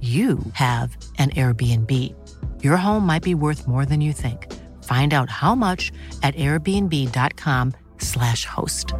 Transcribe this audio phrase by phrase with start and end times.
[0.00, 2.14] you have an Airbnb.
[2.62, 4.46] Your home might be worth more than you think.
[4.84, 5.90] Find out how much
[6.22, 8.94] at airbnb.com/slash host.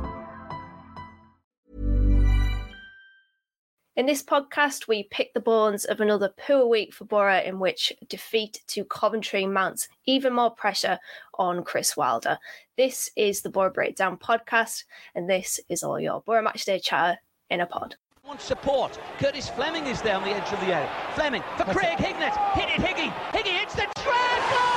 [3.99, 7.93] In this podcast, we pick the bones of another poor week for Boro in which
[8.09, 11.01] defeat to Coventry mounts even more pressure
[11.35, 12.39] on Chris Wilder.
[12.77, 14.85] This is the Boro Breakdown podcast,
[15.17, 17.19] and this is all your Boro Matchday chatter
[17.51, 17.97] in a pod.
[18.29, 18.98] Wants support.
[19.19, 20.91] Curtis Fleming is there on the edge of the area.
[21.15, 22.37] Fleming for Craig Hignett.
[22.53, 23.11] Hit it, Higgy.
[23.33, 24.69] Higgy hits the treble!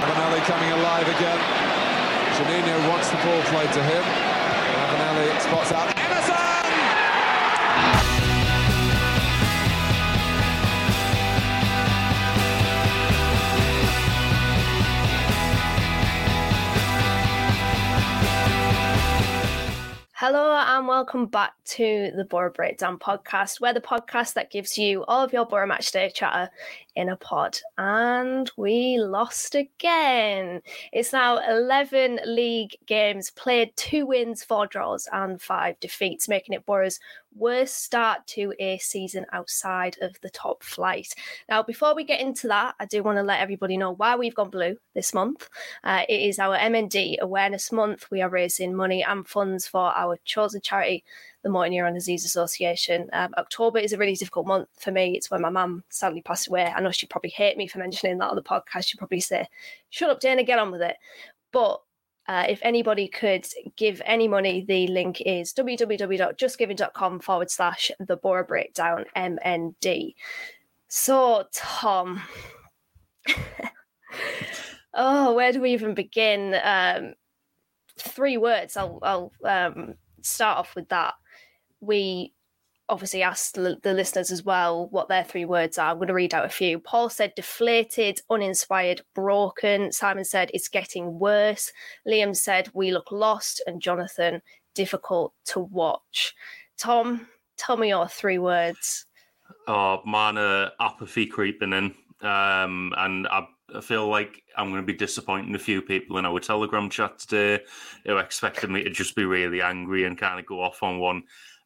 [0.00, 1.38] Ravanelli coming alive again.
[2.40, 4.04] Juninho wants the ball played to him.
[4.80, 6.09] Ravanelli spots out
[20.20, 25.02] Hello and welcome back to the Boro Breakdown podcast, where the podcast that gives you
[25.06, 26.50] all of your Boro Matchday chatter
[26.96, 27.58] in a pod.
[27.78, 30.62] And we lost again.
[30.92, 36.66] It's now 11 league games played, two wins, four draws, and five defeats, making it
[36.66, 37.00] Boro's
[37.34, 41.14] worst start to a season outside of the top flight.
[41.48, 44.34] Now, before we get into that, I do want to let everybody know why we've
[44.34, 45.48] gone blue this month.
[45.84, 48.10] Uh, it is our MND Awareness Month.
[48.10, 51.04] We are raising money and funds for our chosen charity,
[51.42, 53.08] the Motor Neurone Disease Association.
[53.12, 55.16] Um, October is a really difficult month for me.
[55.16, 56.66] It's when my mum sadly passed away.
[56.66, 58.86] I know she'd probably hate me for mentioning that on the podcast.
[58.86, 59.46] She'd probably say,
[59.90, 60.96] shut up, Dana, get on with it.
[61.52, 61.80] But
[62.28, 63.46] uh, if anybody could
[63.76, 70.14] give any money, the link is www.justgiving.com forward slash the Boro Breakdown MND.
[70.88, 72.22] So, Tom,
[74.94, 76.56] oh, where do we even begin?
[76.62, 77.14] Um,
[77.98, 78.76] three words.
[78.76, 81.14] I'll, I'll um, start off with that.
[81.80, 82.34] We
[82.90, 85.90] obviously asked the, listeners as well what their three words are.
[85.90, 86.78] I'm going to read out a few.
[86.78, 89.92] Paul said deflated, uninspired, broken.
[89.92, 91.72] Simon said it's getting worse.
[92.06, 93.62] Liam said we look lost.
[93.66, 94.42] And Jonathan,
[94.74, 96.34] difficult to watch.
[96.76, 99.06] Tom, tell me your three words.
[99.68, 101.94] Oh, man, uh, apathy creeping in.
[102.26, 106.26] Um, and I, I feel like I'm going to be disappointing a few people in
[106.26, 107.62] our Telegram chat today
[108.04, 111.22] who expected me to just be really angry and kind of go off on one.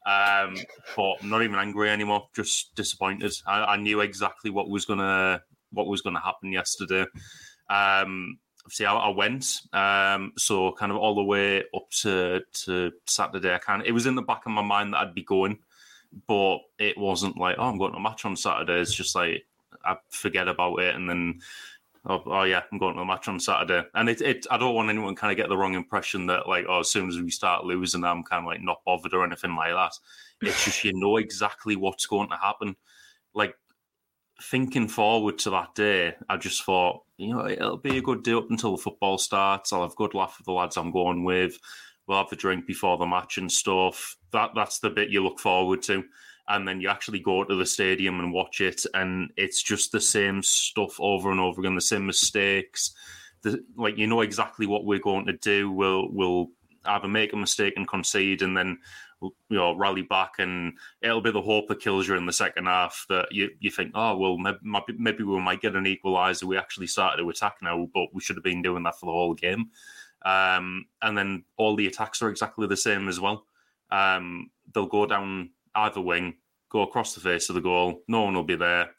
[0.07, 0.57] Um,
[0.97, 2.29] but I'm not even angry anymore.
[2.35, 3.33] Just disappointed.
[3.47, 5.43] I, I knew exactly what was gonna
[5.73, 7.07] what was gonna happen yesterday.
[7.71, 8.39] Um,
[8.69, 9.47] see, I, I went.
[9.73, 13.55] Um, so kind of all the way up to to Saturday.
[13.55, 15.59] I kind of, it was in the back of my mind that I'd be going,
[16.27, 18.81] but it wasn't like oh I'm going to a match on Saturday.
[18.81, 19.47] It's just like
[19.85, 21.41] I forget about it and then.
[22.07, 24.47] Oh, oh, yeah, I'm going to the match on Saturday, and it, it.
[24.51, 27.09] I don't want anyone kind of get the wrong impression that like, oh, as soon
[27.09, 29.93] as we start losing, I'm kind of like not bothered or anything like that.
[30.43, 32.77] It's just you know exactly what's going to happen.
[33.35, 33.55] Like
[34.43, 38.35] thinking forward to that day, I just thought, you know, it'll be a good day
[38.35, 39.73] up until the football starts.
[39.73, 41.59] I'll have a good laugh with the lads I'm going with.
[42.07, 44.17] We'll have a drink before the match and stuff.
[44.33, 46.05] That that's the bit you look forward to
[46.49, 50.01] and then you actually go to the stadium and watch it, and it's just the
[50.01, 52.95] same stuff over and over again, the same mistakes.
[53.43, 55.71] The, like you know exactly what we're going to do.
[55.71, 56.49] We'll we'll
[56.85, 58.79] either make a mistake and concede, and then
[59.23, 62.67] you know rally back, and it'll be the hope that kills you in the second
[62.67, 63.07] half.
[63.09, 64.59] That you, you think, oh well, maybe,
[64.99, 66.45] maybe we might get an equaliser.
[66.45, 69.13] We actually started to attack now, but we should have been doing that for the
[69.13, 69.71] whole game.
[70.25, 73.47] Um, and then all the attacks are exactly the same as well.
[73.91, 76.35] Um, they'll go down either wing,
[76.71, 78.03] go across the face of the goal.
[78.09, 78.91] No one will be there,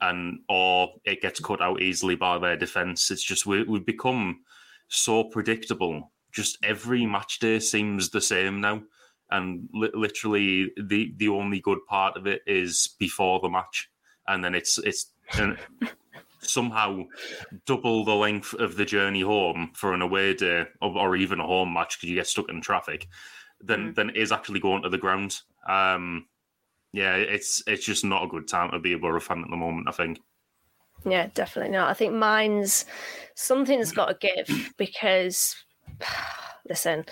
[0.00, 3.10] and or it gets cut out easily by their defence.
[3.10, 4.40] It's just we, we've become
[4.88, 6.12] so predictable.
[6.32, 8.82] Just every match day seems the same now.
[9.30, 13.90] and li- literally the the only good part of it is before the match,
[14.28, 15.12] and then it's it's
[16.40, 17.02] somehow
[17.64, 21.46] double the length of the journey home for an away day or, or even a
[21.46, 23.08] home match because you get stuck in traffic.
[23.60, 23.94] then mm.
[23.94, 25.40] than is actually going to the ground.
[25.68, 26.26] Um,
[26.92, 29.56] yeah, it's it's just not a good time to be a Boro fan at the
[29.56, 29.88] moment.
[29.88, 30.20] I think.
[31.04, 31.90] Yeah, definitely not.
[31.90, 32.86] I think mine's
[33.34, 35.54] something's got to give because
[36.68, 37.04] listen,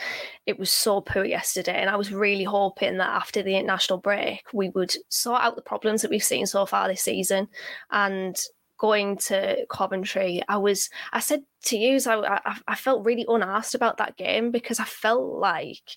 [0.47, 4.43] it was so poor yesterday, and I was really hoping that after the international break
[4.53, 7.49] we would sort out the problems that we've seen so far this season.
[7.91, 8.37] And
[8.79, 13.75] going to Coventry, I was I said to you, I, I, I felt really unasked
[13.75, 15.97] about that game because I felt like,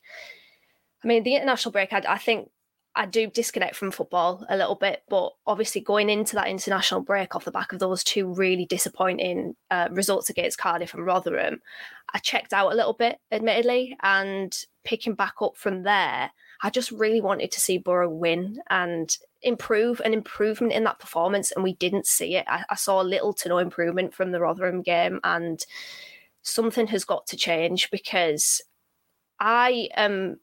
[1.07, 2.49] I mean, the international break, I, I think
[2.93, 7.33] I do disconnect from football a little bit, but obviously going into that international break
[7.33, 11.61] off the back of those two really disappointing uh, results against Cardiff and Rotherham,
[12.13, 16.31] I checked out a little bit, admittedly, and picking back up from there,
[16.61, 21.53] I just really wanted to see Boro win and improve an improvement in that performance,
[21.53, 22.43] and we didn't see it.
[22.49, 25.65] I, I saw little to no improvement from the Rotherham game, and
[26.41, 28.61] something has got to change because
[29.39, 30.39] I am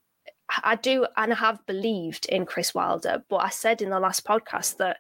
[0.63, 4.25] I do and I have believed in Chris Wilder, but I said in the last
[4.25, 4.99] podcast that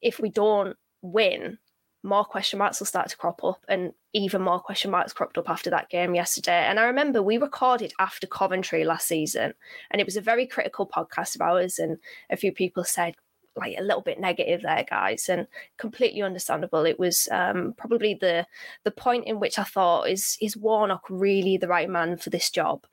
[0.00, 1.58] if we don't win,
[2.02, 5.50] more question marks will start to crop up, and even more question marks cropped up
[5.50, 6.64] after that game yesterday.
[6.66, 9.52] And I remember we recorded after Coventry last season,
[9.90, 11.98] and it was a very critical podcast of ours, and
[12.30, 13.14] a few people said,
[13.56, 16.86] like a little bit negative there, guys, and completely understandable.
[16.86, 18.46] It was um, probably the
[18.84, 22.50] the point in which I thought is is Warnock really the right man for this
[22.50, 22.86] job.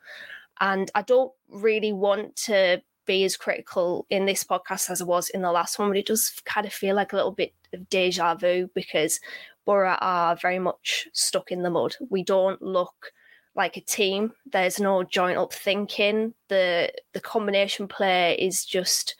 [0.59, 5.29] And I don't really want to be as critical in this podcast as I was
[5.29, 7.89] in the last one, but it does kind of feel like a little bit of
[7.89, 9.19] deja vu because
[9.65, 11.95] Boro are very much stuck in the mud.
[12.09, 13.11] We don't look
[13.55, 14.33] like a team.
[14.51, 16.33] There's no joint up thinking.
[16.49, 19.15] The the combination play is just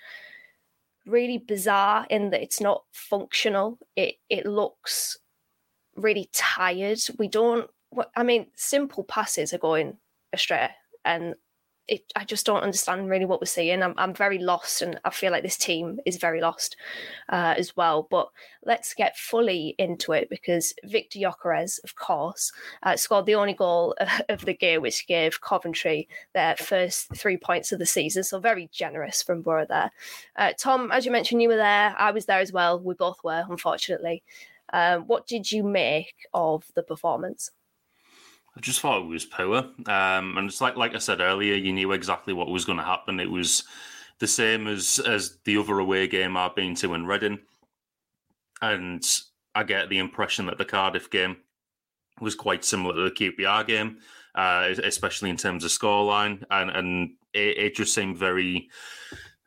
[1.06, 3.80] really bizarre in that it's not functional.
[3.96, 5.18] It it looks
[5.96, 7.00] really tired.
[7.18, 7.70] We don't
[8.16, 9.98] I mean simple passes are going
[10.34, 10.70] astray
[11.06, 11.36] and
[11.88, 13.84] it, I just don't understand really what we're seeing.
[13.84, 16.76] I'm, I'm very lost, and I feel like this team is very lost
[17.30, 18.08] uh, as well.
[18.10, 18.30] But
[18.64, 22.52] let's get fully into it because Viktor Gyökeres, of course,
[22.84, 23.96] uh, scored the only goal
[24.30, 28.24] of the game, which gave Coventry their first three points of the season.
[28.24, 29.92] So very generous from Boro there.
[30.36, 31.96] Uh, Tom, as you mentioned, you were there.
[31.98, 32.80] I was there as well.
[32.80, 34.24] We both were, unfortunately.
[34.74, 37.52] Um, what did you make of the performance?
[38.58, 39.58] I just thought it was poor.
[39.58, 42.86] Um, and it's like like I said earlier, you knew exactly what was going to
[42.86, 43.20] happen.
[43.20, 43.64] It was
[44.20, 47.40] the same as as the other away game I've been to in Reading,
[48.62, 49.04] and
[49.54, 51.38] I get the impression that the Cardiff game
[52.22, 53.98] was quite similar to the QPR game,
[54.36, 58.70] uh, especially in terms of scoreline, and and it, it just seemed very.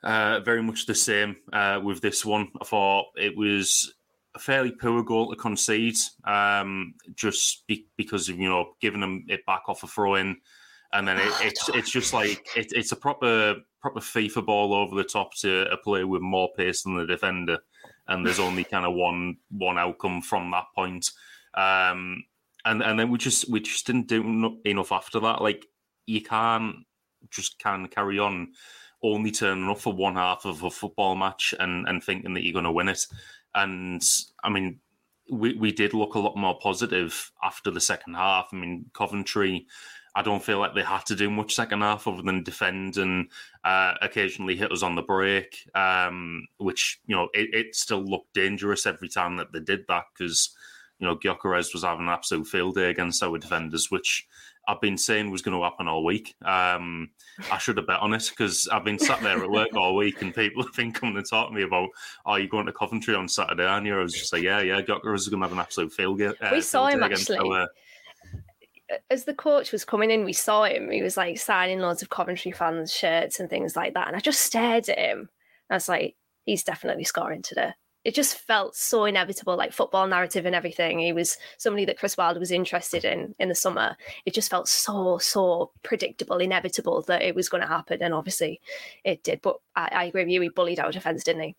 [0.00, 2.46] Uh, very much the same uh, with this one.
[2.62, 3.92] I thought it was
[4.38, 9.24] a fairly poor goal to concede, um, just be, because of you know giving them
[9.28, 10.36] it back off a throw in,
[10.92, 14.94] and then it, it's it's just like it, it's a proper proper FIFA ball over
[14.94, 17.58] the top to a player with more pace than the defender,
[18.06, 21.10] and there's only kind of one one outcome from that point.
[21.54, 22.24] Um,
[22.64, 25.42] and and then we just we just didn't do enough after that.
[25.42, 25.66] Like
[26.06, 26.76] you can't
[27.30, 28.52] just can carry on
[29.02, 32.52] only turning up for one half of a football match and and thinking that you're
[32.52, 33.06] going to win it.
[33.62, 34.02] And
[34.42, 34.80] I mean,
[35.30, 38.48] we, we did look a lot more positive after the second half.
[38.52, 39.66] I mean, Coventry,
[40.14, 43.28] I don't feel like they had to do much second half other than defend and
[43.64, 48.32] uh, occasionally hit us on the break, um, which, you know, it, it, still looked
[48.32, 50.54] dangerous every time that they did that because,
[50.98, 54.26] you know, Gyökeres was having an absolute field day against our defenders, which
[54.68, 56.36] I've been saying was going to happen all week.
[56.44, 57.08] Um,
[57.50, 60.20] I should have bet on it because I've been sat there at work all week
[60.20, 61.88] and people have been coming to talk to me about,
[62.26, 64.82] "Are oh, you going to Coventry on Saturday?" And I was just like, "Yeah, yeah,
[64.82, 67.38] Gyökeres is going to have an absolute field game." Uh, we saw him actually.
[67.38, 67.68] Our...
[69.10, 70.90] As the coach was coming in, we saw him.
[70.90, 74.20] He was like signing loads of Coventry fans' shirts and things like that, and I
[74.20, 75.30] just stared at him.
[75.70, 77.72] I was like, "He's definitely scoring today."
[78.04, 80.98] It just felt so inevitable, like football narrative and everything.
[80.98, 83.96] He was somebody that Chris Wilder was interested in in the summer.
[84.24, 88.02] It just felt so, so predictable, inevitable that it was going to happen.
[88.02, 88.60] And obviously
[89.04, 89.42] it did.
[89.42, 90.40] But I, I agree with you.
[90.40, 91.56] He bullied our defence, didn't he?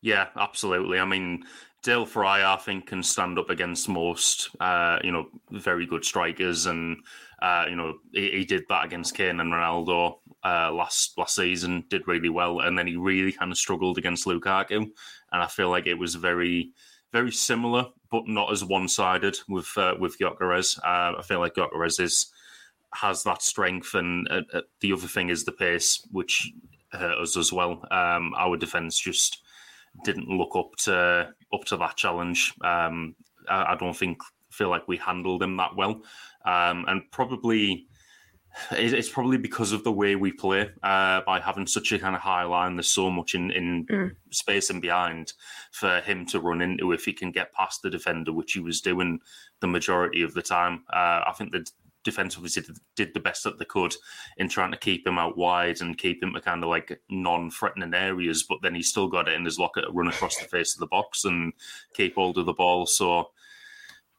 [0.00, 0.98] Yeah, absolutely.
[0.98, 1.44] I mean,
[1.82, 6.66] Dael Fry, I think, can stand up against most, uh, you know, very good strikers,
[6.66, 6.96] and
[7.40, 11.84] uh, you know, he, he, did that against Kane and Ronaldo uh, last last season.
[11.88, 14.92] Did really well, and then he really kind of struggled against Lukaku, and
[15.32, 16.72] I feel like it was very,
[17.12, 20.78] very similar, but not as one sided with uh, with Gyökeres.
[20.78, 22.30] Uh, I feel like Gyökeres is
[22.94, 26.52] has that strength, and uh, uh, the other thing is the pace, which
[26.92, 27.84] hurt us as well.
[27.90, 29.42] Um, our defense just
[30.04, 32.52] didn't look up to up to that challenge.
[32.62, 33.14] Um,
[33.48, 34.18] I, I, don't think
[34.50, 36.02] feel like we handled him that well,
[36.44, 37.86] um, and probably
[38.70, 42.22] it's probably because of the way we play uh, by having such a kind of
[42.22, 42.76] high line.
[42.76, 44.16] There's so much in, in mm.
[44.30, 45.32] space and behind
[45.72, 48.80] for him to run into if he can get past the defender, which he was
[48.80, 49.20] doing
[49.60, 50.84] the majority of the time.
[50.92, 51.68] Uh, I think the
[52.04, 52.62] defense obviously
[52.96, 53.94] did the best that they could
[54.36, 57.94] in trying to keep him out wide and keep him to kind of like non-threatening
[57.94, 60.74] areas, but then he still got it in his locker to run across the face
[60.74, 61.52] of the box and
[61.94, 62.86] keep hold of the ball.
[62.86, 63.30] So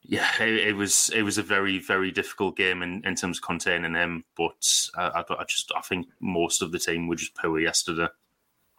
[0.08, 3.42] yeah, it, it, was it was a very very difficult game in, in terms of
[3.42, 4.24] containing him.
[4.36, 8.08] But uh, I, I, just I think most of the team were just poor yesterday.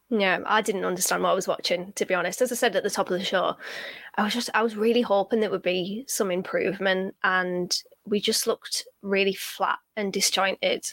[0.10, 2.42] Yeah, I didn't understand what I was watching, to be honest.
[2.42, 3.56] As I said at the top of the show,
[4.16, 8.48] I was just I was really hoping there would be some improvement, and we just
[8.48, 10.86] looked really flat and disjointed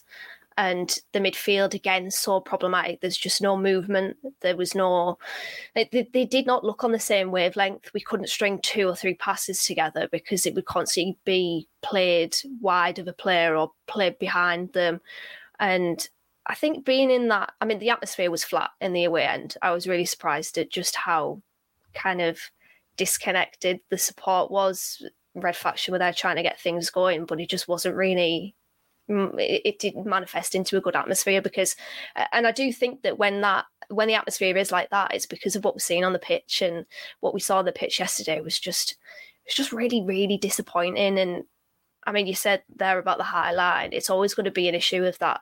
[0.57, 3.01] and the midfield again so problematic.
[3.01, 4.17] There's just no movement.
[4.41, 5.19] There was no.
[5.75, 7.93] They, they, did not look on the same wavelength.
[7.93, 12.99] We couldn't string two or three passes together because it would constantly be played wide
[12.99, 15.01] of a player or played behind them,
[15.59, 16.09] and.
[16.47, 19.57] I think being in that, I mean, the atmosphere was flat in the away end.
[19.63, 21.41] I was really surprised at just how
[21.95, 22.39] kind of
[22.99, 25.03] disconnected the support was.
[25.35, 28.55] Red Faction were there trying to get things going, but it just wasn't really
[29.09, 31.77] it, didn't manifest into a good atmosphere because
[32.17, 35.27] uh, and i do think that when that when the atmosphere is like that it's
[35.27, 36.87] because of what we're seeing on the pitch and
[37.21, 41.19] what we saw on the pitch yesterday was just it was just really really disappointing.
[41.19, 41.45] And
[42.07, 44.75] i mean you said there about the high line it's always going to be an
[44.75, 45.41] issue of that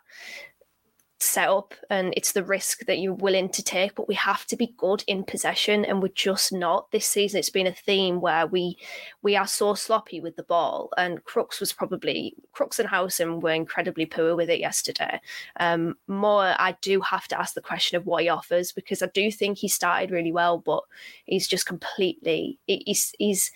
[1.22, 4.56] set up and it's the risk that you're willing to take but we have to
[4.56, 6.90] be good in possession and we're just not.
[6.90, 8.76] This season it's been a theme where we
[9.22, 13.52] we are so sloppy with the ball and crooks was probably crooks and howson were
[13.52, 15.20] incredibly poor with it yesterday.
[15.58, 19.06] Um Mowatt i do have to ask the question of what he offers because i
[19.06, 20.82] do think he started really well but
[21.24, 23.52] he's just completely he's he's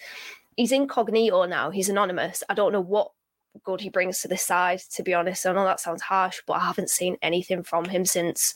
[0.56, 1.70] he's incognito now.
[1.70, 2.42] He's anonymous.
[2.48, 3.12] I don't know what
[3.64, 5.46] good he brings to the side, to be honest.
[5.46, 8.54] I know that sounds harsh, but I haven't seen anything from him since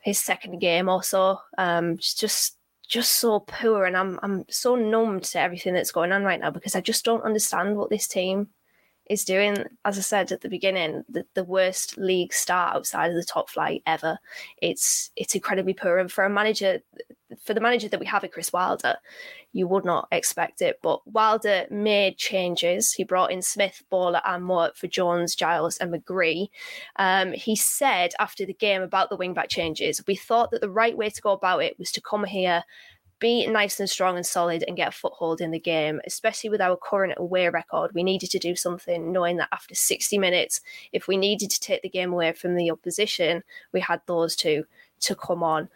[0.00, 1.40] his second game or so.
[1.58, 2.56] Um, just
[2.88, 6.50] just so poor, and I'm I'm so numbed to everything that's going on right now
[6.50, 8.48] because I just don't understand what this team
[9.10, 9.64] is doing.
[9.84, 13.50] As I said at the beginning, the, the worst league start outside of the top
[13.50, 14.18] flight ever.
[14.62, 16.80] It's it's incredibly poor, and for a manager,
[17.42, 18.96] for the manager that we have at Chris Wilder,
[19.52, 20.78] you would not expect it.
[20.82, 22.92] But Wilder made changes.
[22.92, 26.48] He brought in Smith, Bola, and Mowatt for Jones, Giles, and McGree.
[26.96, 30.96] Um, he said after the game about the wingback changes, we thought that the right
[30.96, 32.64] way to go about it was to come here
[33.18, 36.60] be nice and strong and solid and get a foothold in the game, especially with
[36.60, 37.92] our current away record.
[37.94, 40.60] We needed to do something knowing that after 60 minutes,
[40.92, 43.42] if we needed to take the game away from the opposition,
[43.72, 44.66] we had those two
[45.00, 45.68] to come on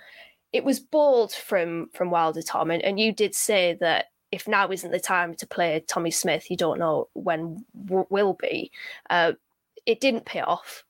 [0.52, 4.70] it was bold from from Wilder Tom, and, and you did say that if now
[4.70, 8.70] isn't the time to play Tommy Smith, you don't know when w- will be.
[9.08, 9.32] Uh,
[9.86, 10.84] it didn't pay off,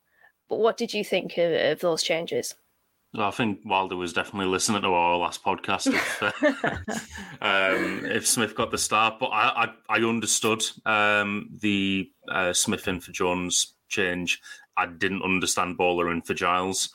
[0.49, 2.55] but what did you think of, of those changes?
[3.15, 6.31] Well, I think Wilder was definitely listening to our last podcast if, uh,
[7.45, 12.87] um, if Smith got the start, but I I, I understood um, the uh, Smith
[12.87, 14.41] in for Jones change.
[14.77, 16.91] I didn't understand Bola in for Giles.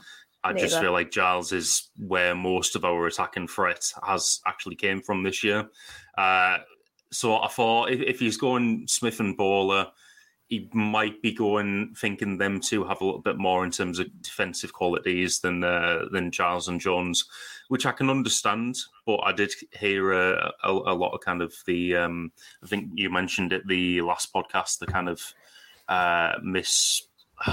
[0.46, 0.68] I Neither.
[0.68, 5.24] just feel like Giles is where most of our attacking threat has actually came from
[5.24, 5.68] this year.
[6.16, 6.60] Uh,
[7.12, 9.92] so I thought if, if, he's going Smith and Bola,
[10.48, 14.06] he might be going thinking them two have a little bit more in terms of
[14.22, 17.26] defensive qualities than uh, than Giles and Jones,
[17.70, 18.78] which I can understand.
[19.08, 22.32] But I did hear a, a, a lot of kind of the um,
[22.64, 25.34] I think you mentioned it the last podcast the kind of
[25.88, 27.02] uh, miss.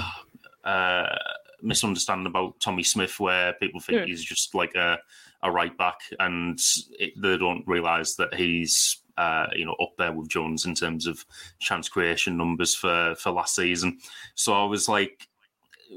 [0.64, 1.16] Uh,
[1.62, 4.07] misunderstanding about Tommy Smith where people think yeah.
[4.07, 4.99] he's just like a,
[5.42, 6.59] a right back and
[6.99, 11.07] it, they don't realise that he's uh, you know up there with Jones in terms
[11.07, 11.25] of
[11.59, 13.99] chance creation numbers for for last season.
[14.35, 15.28] So I was like,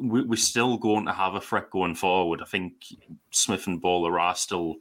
[0.01, 2.41] we, are still going to have a threat going forward.
[2.41, 2.74] I think
[3.31, 4.75] Smith and Bola are still,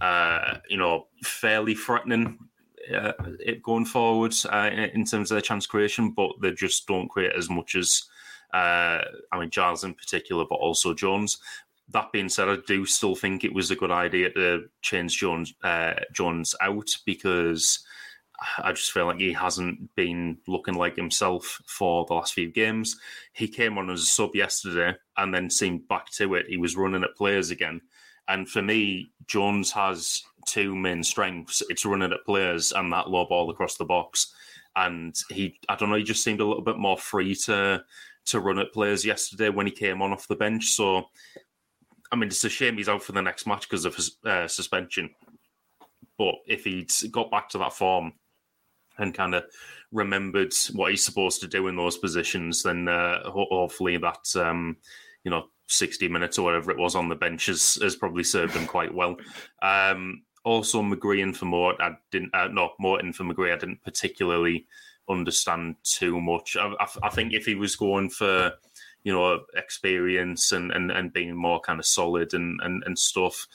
[0.00, 2.38] uh, you know, fairly threatening
[2.92, 7.08] uh, it going forward uh, in terms of their chance creation, but they just don't
[7.08, 8.04] create as much as
[8.52, 11.38] uh, I mean, Giles in particular, but also Jones.
[11.90, 15.52] That being said, I do still think it was a good idea to change Jones
[15.62, 17.84] uh, Jones out because
[18.58, 22.96] I just feel like he hasn't been looking like himself for the last few games.
[23.32, 26.46] He came on as a sub yesterday and then seemed back to it.
[26.48, 27.80] He was running at players again.
[28.28, 31.62] And for me, Jones has two main strengths.
[31.68, 34.32] It's running at players and that low ball across the box.
[34.74, 37.84] And he, I don't know, he just seemed a little bit more free to
[38.26, 40.66] to run at players yesterday when he came on off the bench.
[40.70, 41.04] So,
[42.10, 44.48] I mean, it's a shame he's out for the next match because of his uh,
[44.48, 45.10] suspension.
[46.18, 48.12] But if he'd got back to that form
[48.98, 49.44] and kind of
[49.90, 54.76] remembered what he's supposed to do in those positions, then uh, hopefully that um,
[55.24, 58.54] you know 60 minutes or whatever it was on the bench has, has probably served
[58.54, 59.16] him quite well.
[59.62, 63.82] Um, also, McGree and for Mowatt, I didn't uh, no Mowatt for McGree, I didn't
[63.84, 64.66] particularly
[65.08, 66.56] understand too much.
[66.56, 68.52] I, I, I, think if he was going for
[69.04, 73.46] you know experience and, and, and being more kind of solid and, and, and stuff,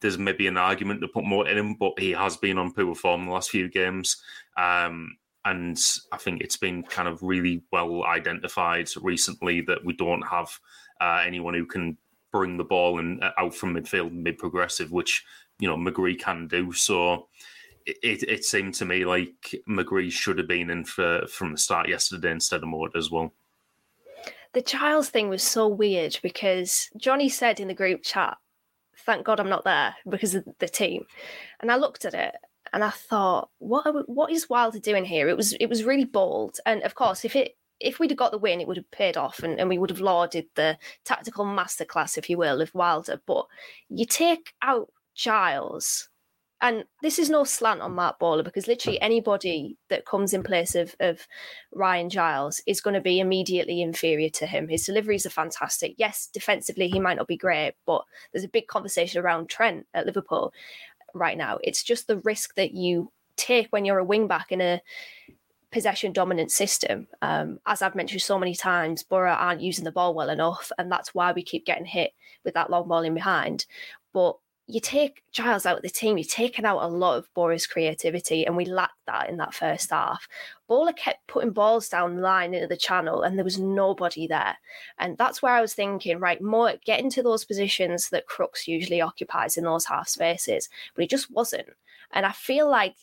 [0.00, 2.94] there's maybe an argument to put more in him, but he has been on poor
[2.94, 4.22] form the last few games.
[4.56, 5.78] Um, and
[6.12, 10.60] I think it's been kind of really well identified recently that we don't have
[11.00, 11.96] uh, anyone who can
[12.30, 15.24] bring the ball and uh, out from midfield, mid progressive, which
[15.58, 16.72] you know McGree can do.
[16.72, 17.28] So
[17.86, 21.88] it, it seemed to me like McGree should have been in for from the start
[21.88, 23.32] yesterday instead of Mowatt as well.
[24.52, 28.36] The Giles thing was so weird because Johnny said in the group chat
[29.04, 31.04] thank God I'm not there because of the team.
[31.60, 32.34] And I looked at it
[32.72, 35.28] and I thought, what we, what is Wilder doing here?
[35.28, 36.58] It was it was really bold.
[36.66, 39.16] And of course, if it if we'd have got the win, it would have paid
[39.16, 43.20] off and, and we would have lauded the tactical masterclass, if you will, of Wilder.
[43.26, 43.46] But
[43.88, 46.08] you take out Giles
[46.62, 50.76] and this is no slant on Marc Bola because literally anybody that comes in place
[50.76, 51.26] of, of
[51.72, 54.68] Ryan Giles is going to be immediately inferior to him.
[54.68, 55.94] His deliveries are fantastic.
[55.98, 60.06] Yes, defensively he might not be great, but there's a big conversation around Trent at
[60.06, 60.54] Liverpool
[61.14, 61.58] right now.
[61.64, 64.80] It's just the risk that you take when you're a wing back in a
[65.72, 67.08] possession dominant system.
[67.22, 70.92] Um, as I've mentioned so many times, Boro aren't using the ball well enough, and
[70.92, 72.12] that's why we keep getting hit
[72.44, 73.66] with that long ball in behind.
[74.12, 74.36] But
[74.68, 78.46] you take Giles out of the team, you're taking out a lot of Boro's creativity,
[78.46, 80.28] and we lacked that in that first half.
[80.68, 84.56] Bola kept putting balls down the line into the channel, and there was nobody there.
[84.98, 89.00] And that's where I was thinking, right, Mowatt get into those positions that Crooks usually
[89.00, 91.68] occupies in those half spaces, but he just wasn't.
[92.12, 92.94] And I feel like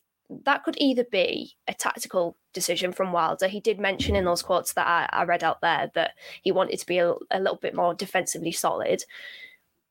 [0.46, 3.48] that could either be a tactical decision from Wilder.
[3.48, 6.80] He did mention in those quotes that I, I read out there that he wanted
[6.80, 9.04] to be a, a little bit more defensively solid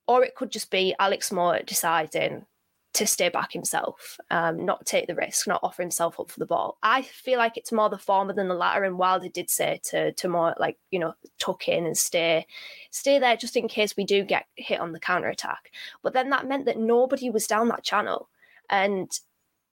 [0.09, 2.47] or it could just be Alex Mowatt deciding
[2.95, 6.47] to stay back himself, um, not take the risk, not offer himself up for the
[6.47, 6.79] ball.
[6.83, 8.83] I feel like it's more the former than the latter.
[8.83, 12.47] And Wilder did say to to Mowatt like you know tuck in and stay
[12.91, 15.71] stay there just in case we do get hit on the counter attack.
[16.03, 18.31] But then that meant that nobody was down that channel,
[18.71, 19.11] and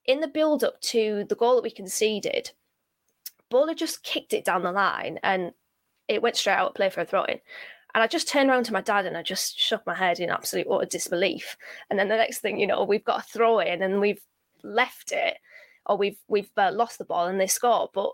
[0.05, 2.53] in the build up to the goal that we conceded,
[3.51, 5.53] Bola just kicked it down the line and
[6.09, 7.41] it went straight out of play for a throw in.
[7.97, 10.29] And I just turned around to my dad and I just shook my head in
[10.29, 11.57] absolute utter disbelief.
[11.89, 14.21] And then the next thing you know, we've got a throw in and we've
[14.63, 15.39] left it,
[15.87, 17.89] or we've we've uh, lost the ball and they score.
[17.95, 18.11] But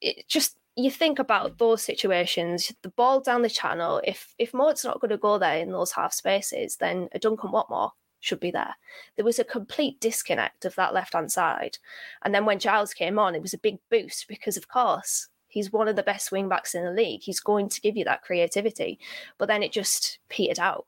[0.00, 4.00] it just you think about those situations, the ball down the channel.
[4.02, 7.50] If if Mowatt's not going to go there in those half spaces, then a Duncan
[7.50, 8.76] Watmore should be there.
[9.16, 11.76] There was a complete disconnect of that left hand side.
[12.22, 15.72] And then when Giles came on, it was a big boost because, of course, He's
[15.72, 17.22] one of the best wing backs in the league.
[17.22, 18.98] He's going to give you that creativity.
[19.38, 20.84] But then it just petered out.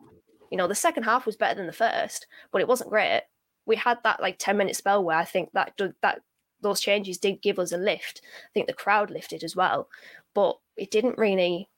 [0.50, 3.22] You know, the second half was better than the first, but it wasn't great.
[3.66, 6.20] We had that like 10 minute spell where I think that that
[6.60, 8.20] those changes did give us a lift.
[8.24, 9.88] I think the crowd lifted as well,
[10.34, 11.68] but it didn't really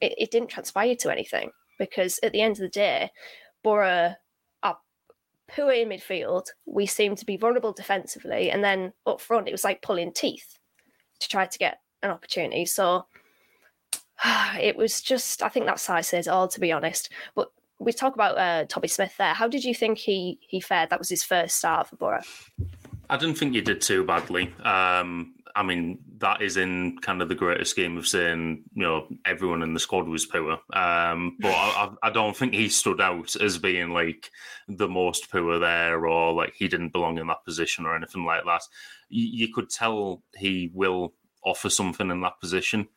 [0.00, 3.10] it, it didn't transpire to anything because at the end of the day,
[3.62, 4.14] Boro
[4.62, 4.78] are
[5.48, 6.46] poor in midfield.
[6.66, 10.58] We seemed to be vulnerable defensively, and then up front it was like pulling teeth
[11.20, 12.66] to try to get an opportunity.
[12.66, 13.06] So
[14.60, 17.10] it was just, I think that size says all, to be honest.
[17.34, 19.34] But we talk about uh, Tommy Smith there.
[19.34, 20.90] How did you think he he fared?
[20.90, 22.20] That was his first start for Boro.
[23.10, 24.54] I didn't think he did too badly.
[24.62, 29.06] Um, I mean, that is in kind of the greater scheme of saying, you know,
[29.24, 30.58] everyone in the squad was poor.
[30.72, 34.30] Um, but I, I, don't think he stood out as being like
[34.66, 38.44] the most poor there or like he didn't belong in that position or anything like
[38.44, 38.62] that.
[39.08, 41.12] You, you could tell he will
[41.44, 42.88] offer something in that position.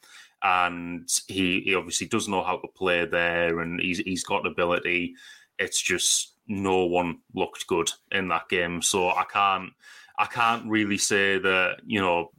[0.43, 5.15] And he, he obviously does know how to play there and he's, he's got ability.
[5.57, 8.81] It's just no one looked good in that game.
[8.81, 9.71] So I can't
[10.17, 12.31] I can't really say that, you know,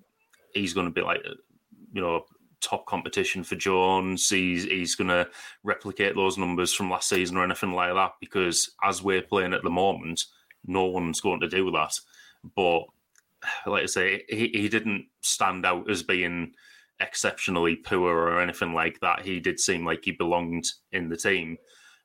[0.53, 1.25] he's going to be like,
[1.93, 2.25] you know,
[2.61, 4.29] top competition for Jones.
[4.29, 5.29] He's he's going to
[5.63, 9.63] replicate those numbers from last season or anything like that because as we're playing at
[9.63, 10.25] the moment,
[10.67, 11.95] no one's going to do that.
[12.57, 12.85] But
[13.67, 16.53] like I say, he, he didn't stand out as being
[17.01, 19.23] exceptionally poor or anything like that.
[19.23, 21.57] He did seem like he belonged in the team.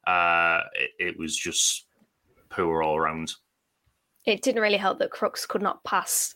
[0.05, 1.85] Uh, it, it was just
[2.49, 3.33] poor all around.
[4.25, 6.35] It didn't really help that Crooks could not pass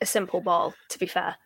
[0.00, 1.36] a simple ball, to be fair.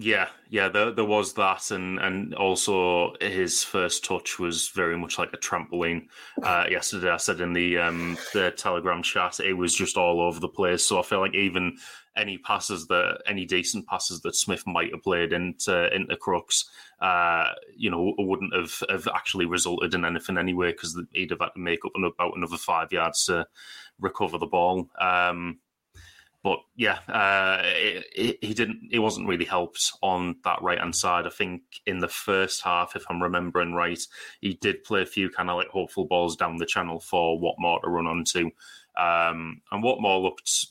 [0.00, 5.18] Yeah, yeah, there, there was that, and and also his first touch was very much
[5.18, 6.06] like a trampoline.
[6.40, 10.38] Uh, yesterday, I said in the um, the Telegram chat, it was just all over
[10.38, 10.84] the place.
[10.84, 11.78] So I feel like even
[12.16, 17.54] any passes that any decent passes that Smith might have played into into Crooks, uh,
[17.76, 21.60] you know, wouldn't have, have actually resulted in anything anyway because he'd have had to
[21.60, 23.48] make up about another five yards to
[23.98, 24.88] recover the ball.
[25.00, 25.58] Um,
[26.48, 28.88] but yeah, uh, it, it, he didn't.
[28.90, 31.26] He wasn't really helped on that right hand side.
[31.26, 34.00] I think in the first half, if I'm remembering right,
[34.40, 37.82] he did play a few kind of like hopeful balls down the channel for Watmore
[37.82, 38.46] to run onto,
[38.96, 40.68] um, and Watmore looked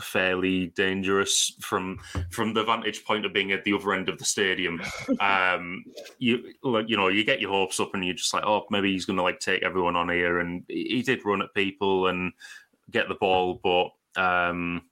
[0.00, 2.00] fairly dangerous from
[2.32, 4.82] from the vantage point of being at the other end of the stadium.
[5.20, 5.84] Um,
[6.18, 6.52] you
[6.88, 9.18] you know you get your hopes up and you're just like, oh, maybe he's going
[9.18, 12.32] to like take everyone on here, and he did run at people and
[12.90, 13.90] get the ball, but.
[14.20, 14.82] Um,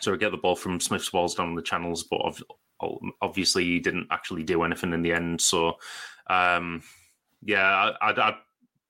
[0.00, 2.40] so we get the ball from Smith's balls down the channels, but
[3.20, 5.40] obviously he didn't actually do anything in the end.
[5.40, 5.74] So,
[6.28, 6.82] um,
[7.42, 8.36] yeah, I'd, I'd,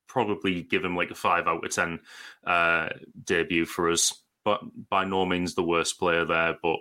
[0.08, 1.98] probably give him like a five out of ten
[2.46, 2.90] uh,
[3.24, 4.12] debut for us.
[4.44, 4.60] But
[4.90, 6.76] by no means the worst player there, but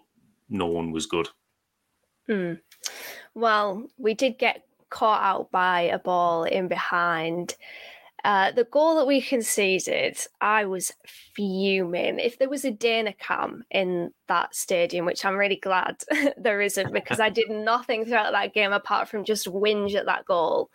[0.49, 1.29] no one was good.
[2.27, 2.59] Mm.
[3.33, 7.55] Well, we did get caught out by a ball in behind.
[8.23, 10.91] Uh, the goal that we conceded, I was
[11.35, 12.19] fuming.
[12.19, 15.97] If there was a Dana cam in that stadium, which I'm really glad
[16.37, 20.25] there isn't, because I did nothing throughout that game apart from just whinge at that
[20.25, 20.69] goal,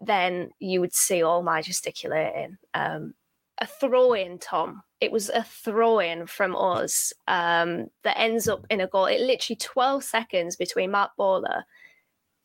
[0.00, 2.58] then you would see all my gesticulating.
[2.74, 3.14] Um,
[3.60, 4.82] a throw in, Tom.
[5.00, 9.06] It was a throw in from us um, that ends up in a goal.
[9.06, 11.64] It literally 12 seconds between Matt Bola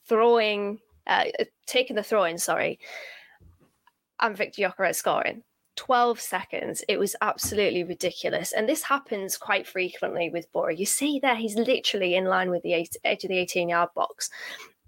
[0.08, 1.26] throwing, uh,
[1.66, 2.80] taking the throw in, sorry
[4.24, 5.44] and Viktor Gyökeres scoring.
[5.76, 6.84] 12 seconds.
[6.88, 8.54] It was absolutely ridiculous.
[8.54, 10.72] And this happens quite frequently with Boro.
[10.72, 13.90] You see there, he's literally in line with the eight, edge of the 18 yard
[13.96, 14.30] box.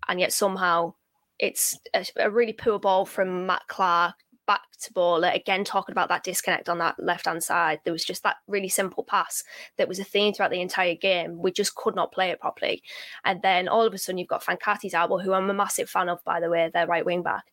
[0.08, 0.94] And yet somehow
[1.40, 4.16] it's a, a, really poor ball from Matt Clarke
[4.48, 5.32] back to Bola.
[5.34, 7.80] Again, talking about that disconnect on that left hand side.
[7.84, 9.44] There was just that really simple pass
[9.78, 11.40] that was a theme throughout the entire game.
[11.42, 12.84] We just could not play it properly.
[13.26, 16.10] And then all of a sudden, you've got Fankaty Dabo, who I'm a massive fan
[16.10, 17.46] of, by the way, their right wing back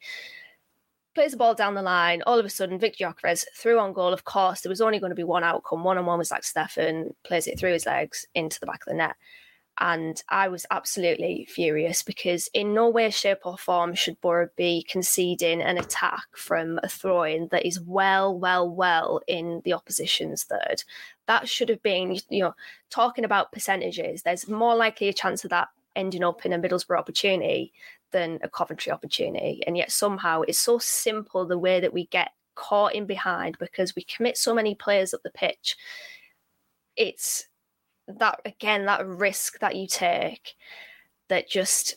[1.14, 2.22] plays the ball down the line.
[2.26, 4.12] All of a sudden, Viktor Gyökeres through on goal.
[4.12, 5.84] Of course, there was only going to be one outcome.
[5.84, 8.90] One on one was like Steffen plays it through his legs into the back of
[8.90, 9.16] the net.
[9.80, 14.86] And I was absolutely furious because, in no way, shape, or form should Boro be
[14.88, 20.44] conceding an attack from a throw in that is well, well, well in the opposition's
[20.44, 20.84] third.
[21.26, 22.54] That should have been, you know,
[22.90, 24.22] talking about percentages.
[24.22, 27.72] There's more likely a chance of that ending up in a Middlesbrough opportunity
[28.12, 29.62] than a Coventry opportunity.
[29.66, 33.96] And yet somehow it's so simple the way that we get caught in behind because
[33.96, 35.76] we commit so many players up the pitch.
[36.96, 37.48] It's
[38.06, 40.54] that again, that risk that you take
[41.28, 41.96] that just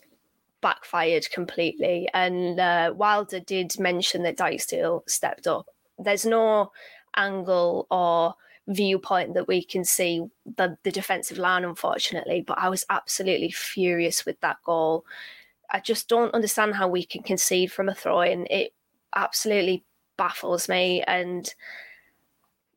[0.61, 2.09] backfired completely.
[2.13, 5.67] And uh, Wilder did mention that Dijksteel stepped up.
[5.99, 6.71] There's no
[7.15, 8.35] angle or
[8.67, 10.23] viewpoint that we can see
[10.57, 12.43] the, the defensive line, unfortunately.
[12.45, 15.05] But I was absolutely furious with that goal.
[15.71, 18.47] I just don't understand how we can concede from a throw in.
[18.49, 18.73] It
[19.15, 19.85] absolutely
[20.17, 21.03] baffles me.
[21.03, 21.47] And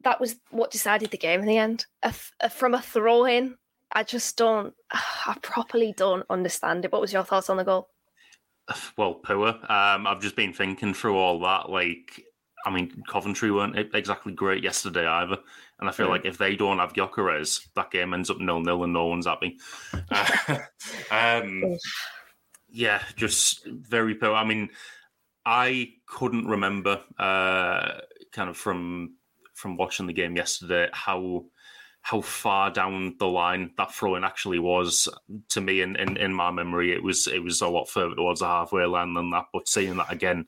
[0.05, 1.87] that was what decided the game in the end.
[2.03, 3.57] A, a, from a throw in,
[3.93, 6.93] I just don't, I properly don't understand it.
[6.93, 7.89] What was your thoughts on the goal?
[8.97, 9.49] Well, poor.
[9.49, 11.71] Um, I've just been thinking through all that.
[11.71, 12.23] Like,
[12.67, 15.39] I mean, Coventry weren't exactly great yesterday either.
[15.81, 16.11] And I feel mm.
[16.11, 19.27] like if they don't have Gyökeres, that game ends up nil nil and no one's
[19.27, 19.59] happy.
[20.11, 20.59] Uh,
[21.11, 21.77] um,
[22.71, 24.33] yeah, just very poor.
[24.33, 24.71] I mean,
[25.45, 28.01] I couldn't remember uh,
[28.33, 29.15] kind of from
[29.55, 31.47] from watching the game yesterday how
[32.03, 35.09] how far down the line that throwing actually was.
[35.51, 38.41] To me in, in, in my memory it was it was a lot further towards
[38.41, 39.47] the halfway line than that.
[39.53, 40.47] But seeing that again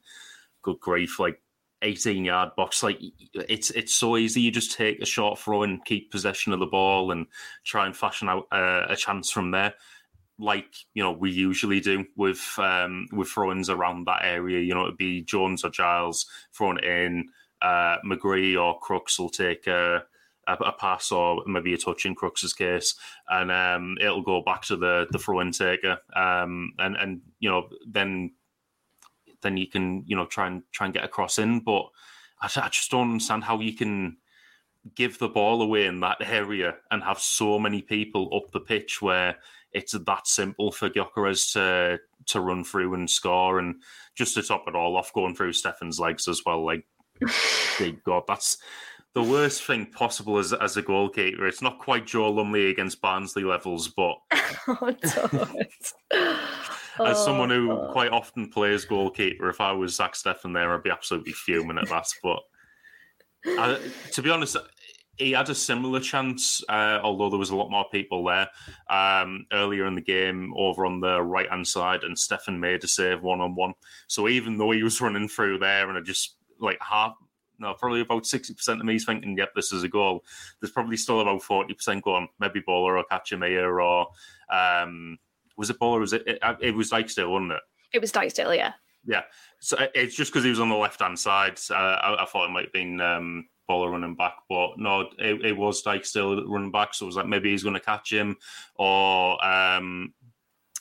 [0.63, 1.41] good grief like
[1.83, 3.01] 18 yard box like
[3.33, 4.43] it's it's so easy.
[4.43, 7.27] You just take a short throw and keep possession of the ball and
[7.65, 9.75] try and fashion out uh, a chance from there
[10.41, 14.61] like you know we usually do with um, with throw-ins around that area.
[14.61, 17.29] You know, it'd be Jones or Giles throwing it in.
[17.63, 20.03] Uh, McGree or Crooks will take a,
[20.47, 22.95] a, a, pass or maybe a touch in Crooks's case,
[23.29, 25.99] and um, it'll go back to the the throw-in taker.
[26.17, 28.33] Um, and and you know then
[29.43, 31.61] then you can you know try and try and get a cross in.
[31.61, 31.85] But
[32.41, 34.17] I, I just don't understand how you can
[34.95, 39.03] give the ball away in that area and have so many people up the pitch
[39.03, 39.37] where
[39.73, 43.77] it's that simple for Gyökeres to to run through and score, and
[44.17, 46.65] just to top it all off, going through Steffen's legs as well.
[46.65, 46.87] Like,
[47.79, 48.59] big God, that's
[49.15, 51.47] the worst thing possible as as a goalkeeper.
[51.47, 54.17] It's not quite Joe Lumley against Barnsley levels, but
[54.69, 54.95] oh,
[57.05, 60.83] as someone who Oh, quite often plays goalkeeper, if I was Zack Steffen there, I'd
[60.83, 62.07] be absolutely fuming at that.
[62.23, 62.41] But
[63.47, 63.79] I,
[64.13, 64.57] to be honest,
[65.21, 68.49] he had a similar chance, uh, although there was a lot more people there
[68.89, 72.89] um, earlier in the game over on the right hand side, and Steffen made a
[72.89, 73.75] save one on one.
[74.09, 77.15] So even though he was running through there, and I just like half.
[77.59, 80.25] No, probably about sixty percent of me is thinking, "Yep, this is a goal."
[80.61, 82.29] There's probably still about forty percent going.
[82.39, 84.07] Maybe Bola or catch him here, or
[84.51, 85.19] um,
[85.59, 86.01] was it Bola?
[86.01, 86.27] Was it?
[86.27, 87.61] It, it was Dijksteel, wasn't it?
[87.93, 88.73] it was Dijksteel, yeah.
[89.05, 89.23] Yeah.
[89.61, 91.59] So uh, it's just because he was on the left hand side.
[91.71, 95.57] Uh, I, I thought it might have been um, Running back, but no, it, it
[95.57, 96.95] was Dijksteel running back.
[96.95, 98.37] So it was like maybe he's going to catch him,
[98.75, 100.13] or um,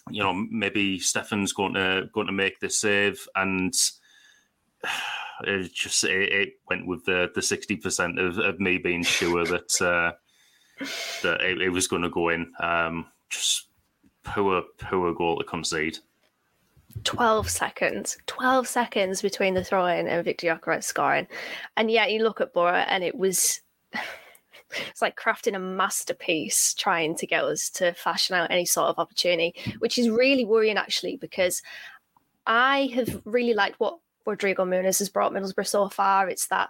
[0.10, 3.74] you know maybe Steffen's going to going to make this save, and
[5.44, 9.46] it just it, it went with the the sixty percent of, of me being sure
[9.46, 10.12] that uh,
[11.24, 12.52] that it, it was going to go in.
[12.60, 13.68] Um, just
[14.24, 16.00] poor poor goal to concede.
[17.04, 21.28] 12 seconds 12 seconds between the throw in and Viktor Gyökeres scoring.
[21.78, 23.62] And yet you look at Boro and it was
[23.94, 29.00] it's like crafting a masterpiece trying to get us to fashion out any sort of
[29.00, 31.62] opportunity which is really worrying actually because
[32.46, 36.30] I have really liked what Rodrigo Muniz has brought Middlesbrough so far.
[36.30, 36.70] It's that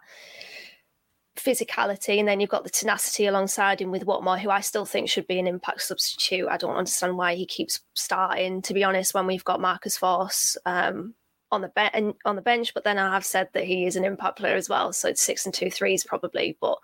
[1.39, 5.10] physicality and then you've got the tenacity alongside him with Watmore who I still think
[5.10, 6.47] should be an impact substitute.
[6.49, 10.58] I don't understand why he keeps starting to be honest when we've got Marcus Forss
[10.65, 11.13] um,
[11.52, 14.06] on the bench on the bench but then I have said that he is an
[14.06, 16.78] impact player as well so it's six and two threes probably but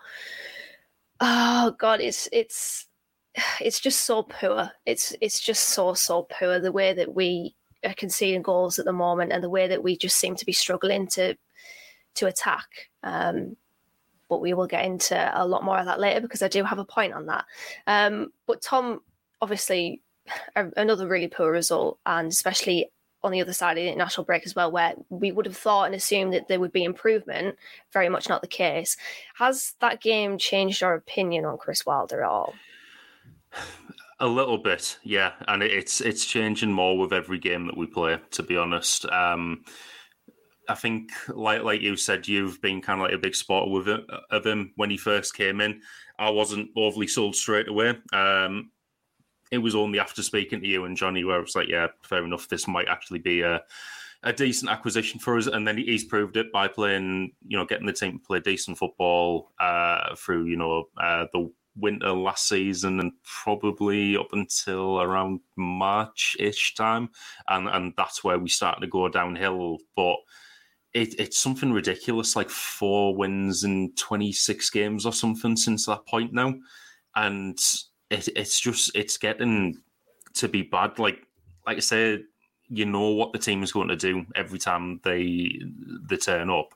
[1.22, 2.88] oh god it's it's
[3.62, 4.72] it's just so poor.
[4.86, 8.94] It's it's just so so poor the way that we are conceding goals at the
[8.94, 11.36] moment and the way that we just seem to be struggling to
[12.16, 12.68] to attack.
[13.04, 13.58] Um,
[14.30, 16.80] but we will get into a lot more of that later because I do have
[16.80, 17.46] a point on that.
[17.88, 19.02] Um, but Tom,
[19.42, 20.02] obviously,
[20.56, 22.90] a, another really poor result, and especially
[23.24, 25.86] on the other side of the international break as well, where we would have thought
[25.86, 27.56] and assumed that there would be improvement.
[27.92, 28.98] Very much not the case.
[29.36, 32.54] Has that game changed your opinion on Chris Wilder at all?
[34.20, 38.18] A little bit, yeah, and it's it's changing more with every game that we play.
[38.32, 39.66] To be honest, um,
[40.70, 43.88] I think, like like you said, you've been kind of like a big supporter with
[43.88, 45.82] it, of him when he first came in.
[46.18, 47.98] I wasn't overly sold straight away.
[48.14, 48.72] Um,
[49.52, 52.24] it was only after speaking to you and Johnny where I was like, yeah, fair
[52.24, 52.48] enough.
[52.48, 53.62] This might actually be a
[54.24, 55.48] a decent acquisition for us.
[55.48, 58.78] And then he's proved it by playing, you know, getting the team to play decent
[58.78, 65.42] football uh, through, you know, uh, the winter last season and probably up until around
[65.58, 67.10] March ish time.
[67.48, 69.78] And and that's where we started to go downhill.
[69.96, 70.18] But
[70.96, 76.32] it, it's something ridiculous, like four wins in 26 games or something since that point
[76.32, 76.56] now.
[77.16, 77.60] And
[78.10, 79.82] it, it's just, it's getting
[80.36, 80.98] to be bad.
[80.98, 81.28] Like,
[81.68, 82.24] like I said,
[82.70, 85.60] you know what the team is going to do every time they
[86.10, 86.74] they turn up,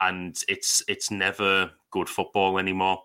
[0.00, 3.02] and it's it's never good football anymore.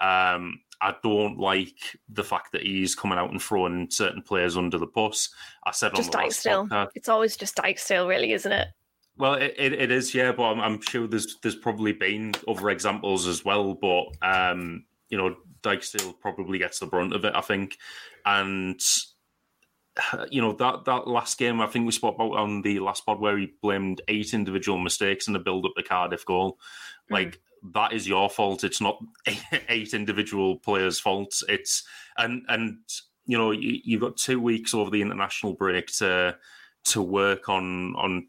[0.00, 4.76] Um, I don't like the fact that he's coming out and throwing certain players under
[4.78, 5.30] the bus.
[5.64, 6.66] I said Just on the Dyke last still.
[6.66, 8.68] podcast, It's always just Dijksteel, really, isn't it?
[9.16, 12.70] Well, it, it, it is, yeah, but I'm, I'm sure there's there's probably been other
[12.70, 13.74] examples as well.
[13.74, 17.76] But um, you know, Dijksteel probably gets the brunt of it, I think.
[18.24, 18.80] And
[20.30, 23.20] you know that that last game, I think we spoke about on the last pod
[23.20, 26.58] where he blamed eight individual mistakes in the build up the Cardiff goal.
[27.10, 27.40] Like
[27.74, 28.64] that is your fault.
[28.64, 28.98] It's not
[29.68, 31.42] eight individual players' fault.
[31.48, 31.84] It's
[32.16, 32.78] and and
[33.26, 36.36] you know you, you've got two weeks over the international break to
[36.84, 38.26] to work on on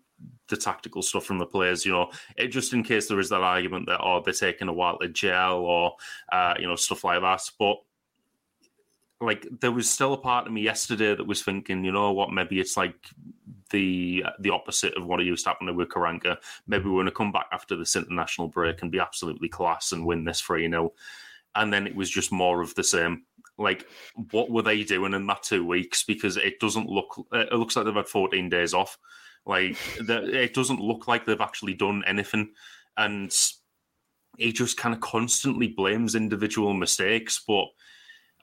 [0.49, 1.85] the tactical stuff from the players.
[1.85, 4.73] You know, it, just in case there is that argument that oh they're taking a
[4.73, 5.95] while to gel or
[6.31, 7.41] uh, you know stuff like that.
[7.57, 7.77] But
[9.21, 12.31] like there was still a part of me yesterday that was thinking, you know what,
[12.31, 12.95] maybe it's like
[13.71, 16.37] the the opposite of what it used to happen with Karanka.
[16.67, 20.05] Maybe we're going to come back after this international break and be absolutely class and
[20.05, 20.93] win this 3 0.
[21.55, 23.23] And then it was just more of the same.
[23.57, 23.87] Like,
[24.31, 26.03] what were they doing in that two weeks?
[26.03, 28.97] Because it doesn't look, it looks like they've had 14 days off.
[29.45, 32.51] Like, the, it doesn't look like they've actually done anything.
[32.97, 33.35] And
[34.37, 37.43] he just kind of constantly blames individual mistakes.
[37.45, 37.65] But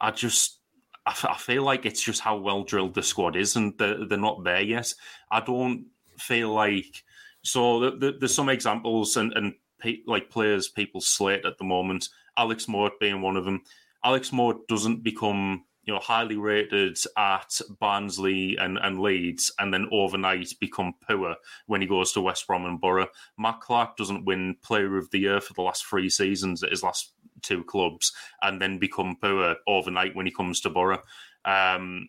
[0.00, 0.60] I just,
[1.06, 4.44] I, feel like it's just how well drilled the squad is, and they're, they're not
[4.44, 4.92] there yet.
[5.30, 5.86] I don't
[6.18, 7.02] feel like
[7.42, 7.80] so.
[7.80, 12.08] The, the, there's some examples and and pe- like players people slate at the moment.
[12.36, 13.62] Alex Mowatt being one of them.
[14.04, 19.88] Alex Mowatt doesn't become you know, highly rated at Barnsley and, and Leeds, and then
[19.90, 21.34] overnight become poor
[21.66, 23.08] when he goes to West Brom and Boro.
[23.36, 26.84] Matt Clarke doesn't win Player of the Year for the last three seasons at his
[26.84, 31.02] last two clubs, and then become poor overnight when he comes to Boro.
[31.44, 32.08] Um,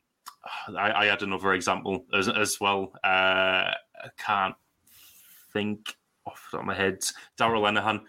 [0.77, 2.91] I, I, had another example as, as well.
[3.03, 4.55] Uh, I can't
[5.53, 5.95] think
[6.27, 6.99] off the top of my head.
[7.35, 8.01] Darragh Lenihan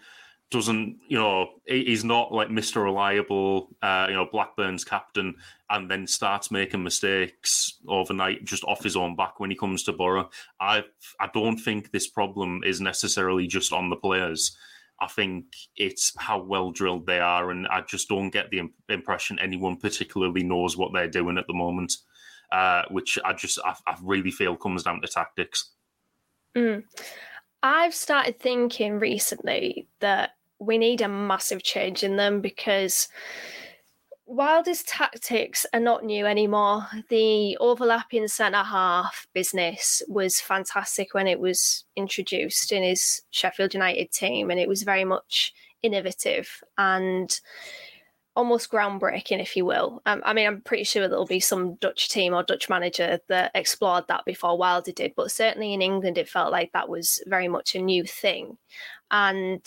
[0.53, 2.83] doesn't, you know, he's not like Mr.
[2.83, 5.35] Reliable, uh, you know, Blackburn's captain,
[5.71, 9.91] and then starts making mistakes overnight just off his own back when he comes to
[9.91, 10.29] Boro.
[10.61, 10.83] I
[11.19, 14.55] I don't think this problem is necessarily just on the players.
[15.01, 19.39] I think it's how well drilled they are, and I just don't get the impression
[19.39, 21.97] anyone particularly knows what they're doing at the moment,
[22.51, 25.71] uh, which I just I, I, really feel comes down to tactics.
[26.55, 26.83] Mm.
[27.63, 33.07] I've started thinking recently that we need a massive change in them because
[34.25, 36.87] Wilder's tactics are not new anymore.
[37.09, 44.11] The overlapping centre half business was fantastic when it was introduced in his Sheffield United
[44.11, 47.39] team, and it was very much innovative and
[48.35, 50.01] almost groundbreaking, if you will.
[50.05, 53.51] Um, I mean, I'm pretty sure there'll be some Dutch team or Dutch manager that
[53.53, 57.47] explored that before Wilder did, but certainly in England, it felt like that was very
[57.47, 58.57] much a new thing.
[59.11, 59.61] And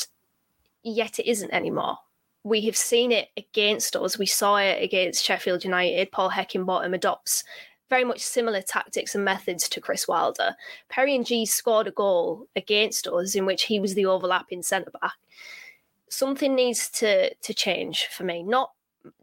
[0.93, 1.99] yet it isn't anymore.
[2.45, 4.19] We have seen it against us.
[4.19, 6.13] We saw it against Sheffield United.
[6.13, 7.43] Paul Heckingbottom adopts
[7.89, 10.55] very much similar tactics and methods to Chris Wilder.
[10.89, 14.93] Perry and G scored a goal against us in which he was the overlapping centre
[15.01, 15.15] back.
[16.09, 18.73] Something needs to to change for me, not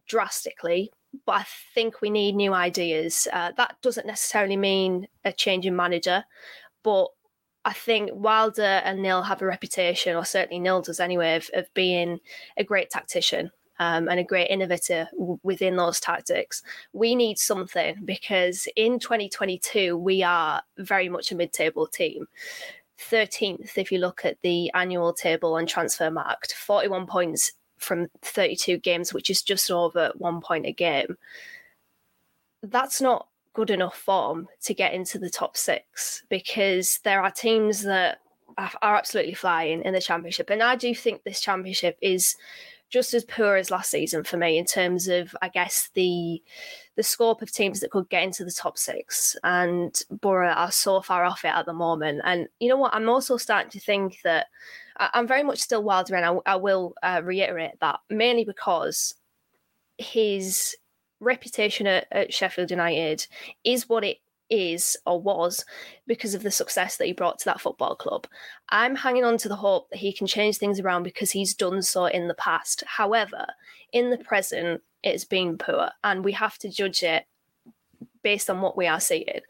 [0.06, 0.92] drastically,
[1.26, 3.28] but I think we need new ideas.
[3.32, 6.26] Uh, that doesn't necessarily mean a change in manager,
[6.84, 7.08] but
[7.66, 11.74] I think Wilder and Knill have a reputation, or certainly Knill does anyway, of, of
[11.74, 12.20] being
[12.58, 16.62] a great tactician um, and a great innovator w- within those tactics.
[16.92, 22.28] We need something because in 2022, we are very much a mid table team.
[23.00, 29.14] 13th, if you look at the annual table on Transfermarkt, 41 points from 32 games,
[29.14, 31.18] which is just over one point a game.
[32.62, 37.84] That's not good enough form to get into the top six because there are teams
[37.84, 38.20] that
[38.58, 40.50] are absolutely flying in the championship.
[40.50, 42.36] And I do think this championship is
[42.90, 46.44] just as poor as last season for me in terms of, I guess, the
[46.96, 49.36] the scope of teams that could get into the top six.
[49.44, 52.22] And Boro are so far off it at the moment.
[52.24, 52.94] And you know what?
[52.94, 54.46] I'm also starting to think that
[54.98, 59.16] I'm very much still Wilder, and I, I will uh, reiterate that mainly because
[59.98, 60.76] his
[61.24, 63.26] reputation at, at Sheffield United
[63.64, 64.18] is what it
[64.50, 65.66] is or was
[66.06, 68.28] because of the success that he brought to that football club.
[68.70, 71.82] I'm hanging on to the hope that he can change things around because he's done
[71.82, 72.84] so in the past.
[72.86, 73.46] However,
[73.92, 77.26] in the present, it's been poor and we have to judge it
[78.22, 79.42] based on what we are seeing.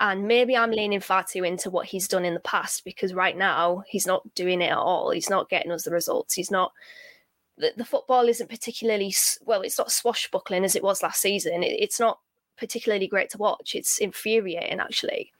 [0.00, 3.36] And maybe I'm leaning far too into what he's done in the past because right
[3.36, 5.10] now he's not doing it at all.
[5.10, 6.34] He's not getting us the results.
[6.34, 6.72] He's not
[7.56, 9.62] the, the football isn't particularly well.
[9.62, 11.62] It's not swashbuckling as it was last season.
[11.62, 12.18] It, it's not
[12.56, 13.74] particularly great to watch.
[13.74, 15.32] It's infuriating actually.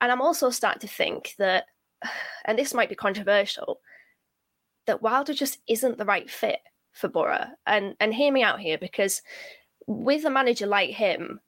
[0.00, 1.64] And I'm also starting to think that,
[2.44, 3.80] and this might be controversial,
[4.86, 6.60] that Wilder just isn't the right fit
[6.92, 7.44] for Boro.
[7.66, 9.22] And and hear me out here because
[9.86, 11.40] with a manager like him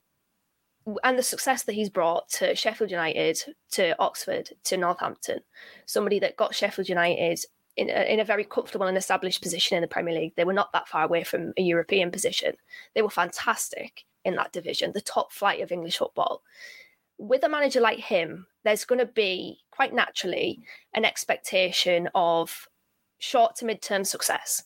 [1.05, 3.39] and the success that he's brought to Sheffield United,
[3.73, 5.41] to Oxford, to Northampton,
[5.87, 7.41] somebody that got Sheffield United
[7.79, 10.35] in a, in a very comfortable and established position in the Premier League.
[10.37, 12.55] They were not that far away from a European position.
[12.95, 16.43] They were fantastic in that division, the top flight of English football.
[17.19, 20.61] With a manager like him, there's going to be quite naturally
[20.93, 22.69] an expectation of
[23.19, 24.65] short to mid term success.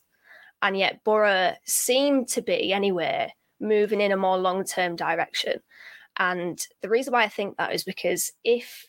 [0.63, 5.61] And yet, Boro seem to be, anyway, moving in a more long term direction.
[6.17, 8.87] And the reason why I think that is because if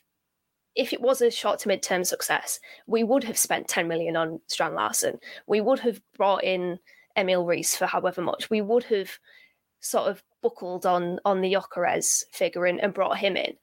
[0.75, 4.39] if it was a short to mid-term success, we would have spent 10 million on
[4.47, 5.19] Strand Larsen.
[5.47, 6.79] We would have brought in
[7.15, 8.49] Emil Riis for however much.
[8.49, 9.11] We would have
[9.79, 13.53] sort of buckled on on the Gyökeres figure and, and brought him in.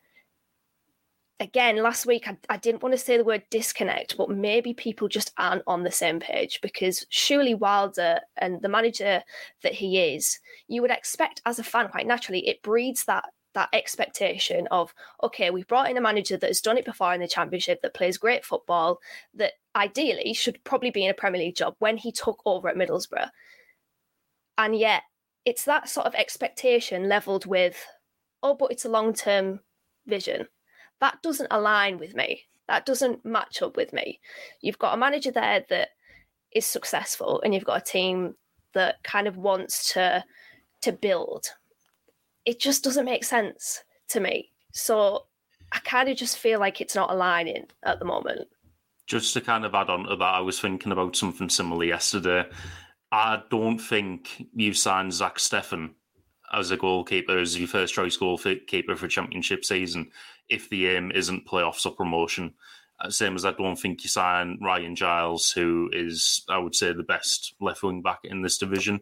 [1.40, 5.08] Again, last week I, I didn't want to say the word disconnect, but maybe people
[5.08, 9.22] just aren't on the same page because surely Wilder and the manager
[9.62, 13.68] that he is, you would expect as a fan quite naturally, it breeds that that
[13.72, 17.28] expectation of okay we've brought in a manager that has done it before in the
[17.28, 18.98] championship that plays great football
[19.34, 22.76] that ideally should probably be in a premier league job when he took over at
[22.76, 23.30] middlesbrough.
[24.58, 25.02] And yet
[25.44, 27.84] it's that sort of expectation leveled with
[28.42, 29.60] oh but it's a long-term
[30.06, 30.46] vision.
[31.00, 32.44] That doesn't align with me.
[32.68, 34.20] That doesn't match up with me.
[34.60, 35.88] You've got a manager there that
[36.52, 38.34] is successful and you've got a team
[38.74, 40.24] that kind of wants to
[40.82, 41.46] to build
[42.44, 44.50] it just doesn't make sense to me.
[44.72, 45.26] So
[45.72, 48.48] I kind of just feel like it's not aligning at the moment.
[49.06, 52.44] Just to kind of add on to that, I was thinking about something similar yesterday.
[53.12, 55.90] I don't think you've signed Zack Steffen
[56.52, 60.10] as a goalkeeper, as your first choice goalkeeper for championship season,
[60.48, 62.54] if the aim isn't playoffs or promotion.
[63.00, 66.92] Uh, same as I don't think you sign Ryan Giles, who is, I would say,
[66.92, 69.00] the best left wing back in this division.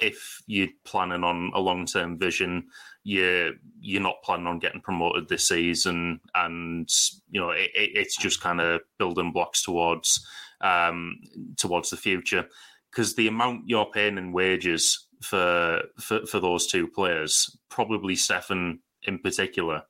[0.00, 2.68] If you're planning on a long term vision,
[3.04, 6.88] you're you're not planning on getting promoted this season, and
[7.30, 10.26] you know it, it's just kind of building blocks towards
[10.60, 11.20] um,
[11.56, 12.46] towards the future.
[12.90, 18.78] Because the amount you're paying in wages for, for for those two players, probably Steffen
[19.02, 19.82] in particular,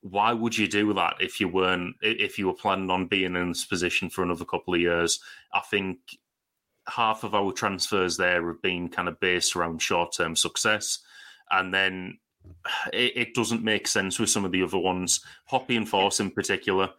[0.00, 3.48] why would you do that if you weren't if you were planning on being in
[3.48, 5.18] this position for another couple of years?
[5.52, 5.98] I think
[6.88, 11.00] half of our transfers there have been kind of based around short term success,
[11.50, 12.18] and then
[12.92, 15.20] it, it, doesn't make sense with some of the other ones.
[15.50, 16.90] Hoppe and Forss in particular,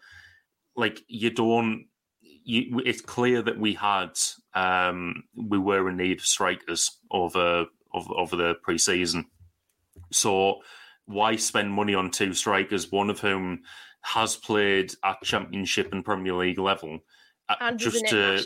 [0.75, 1.85] like you don't.
[2.47, 4.11] You, it's clear that we had
[4.53, 9.25] um, we were in need of strikers over over, over the preseason.
[10.11, 10.61] So
[11.05, 13.61] why spend money on two strikers, one of whom
[14.01, 16.99] has played at Championship and Premier League level,
[17.49, 18.45] uh, and just to.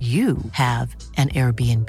[0.00, 1.88] you have an Airbnb.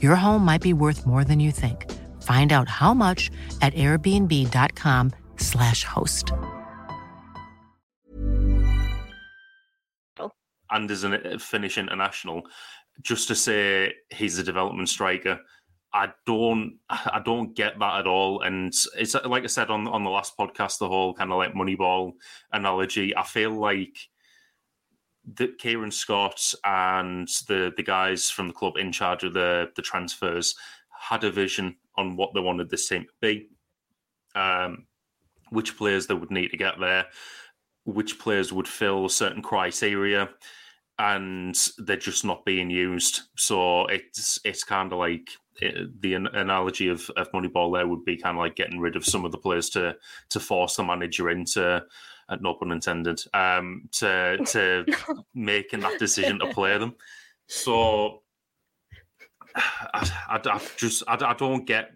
[0.00, 1.90] Your home might be worth more than you think.
[2.22, 6.32] Find out how much at airbnb.com/slash host.
[10.70, 12.44] And as a uh, Finnish international,
[13.02, 15.38] just to say he's a development striker.
[15.94, 18.40] I don't, I don't get that at all.
[18.40, 21.52] And it's like I said on on the last podcast, the whole kind of like
[21.52, 22.12] Moneyball
[22.52, 23.14] analogy.
[23.16, 23.94] I feel like
[25.36, 29.82] that Kieran Scott and the the guys from the club in charge of the the
[29.82, 30.54] transfers
[30.88, 33.48] had a vision on what they wanted this team to be,
[34.34, 34.86] um,
[35.50, 37.06] which players they would need to get there,
[37.84, 40.28] which players would fill certain criteria,
[40.98, 43.22] and they're just not being used.
[43.36, 48.04] So it's it's kind of like it, eh, the analogy of, of Moneyball there would
[48.04, 49.96] be kind of like getting rid of some of the players to
[50.30, 51.84] to force the manager into
[52.28, 54.84] uh, no pun intended, um, to to
[55.34, 56.94] making that decision to play them.
[57.46, 58.22] So
[59.54, 61.90] I, I, I just I, I, don't get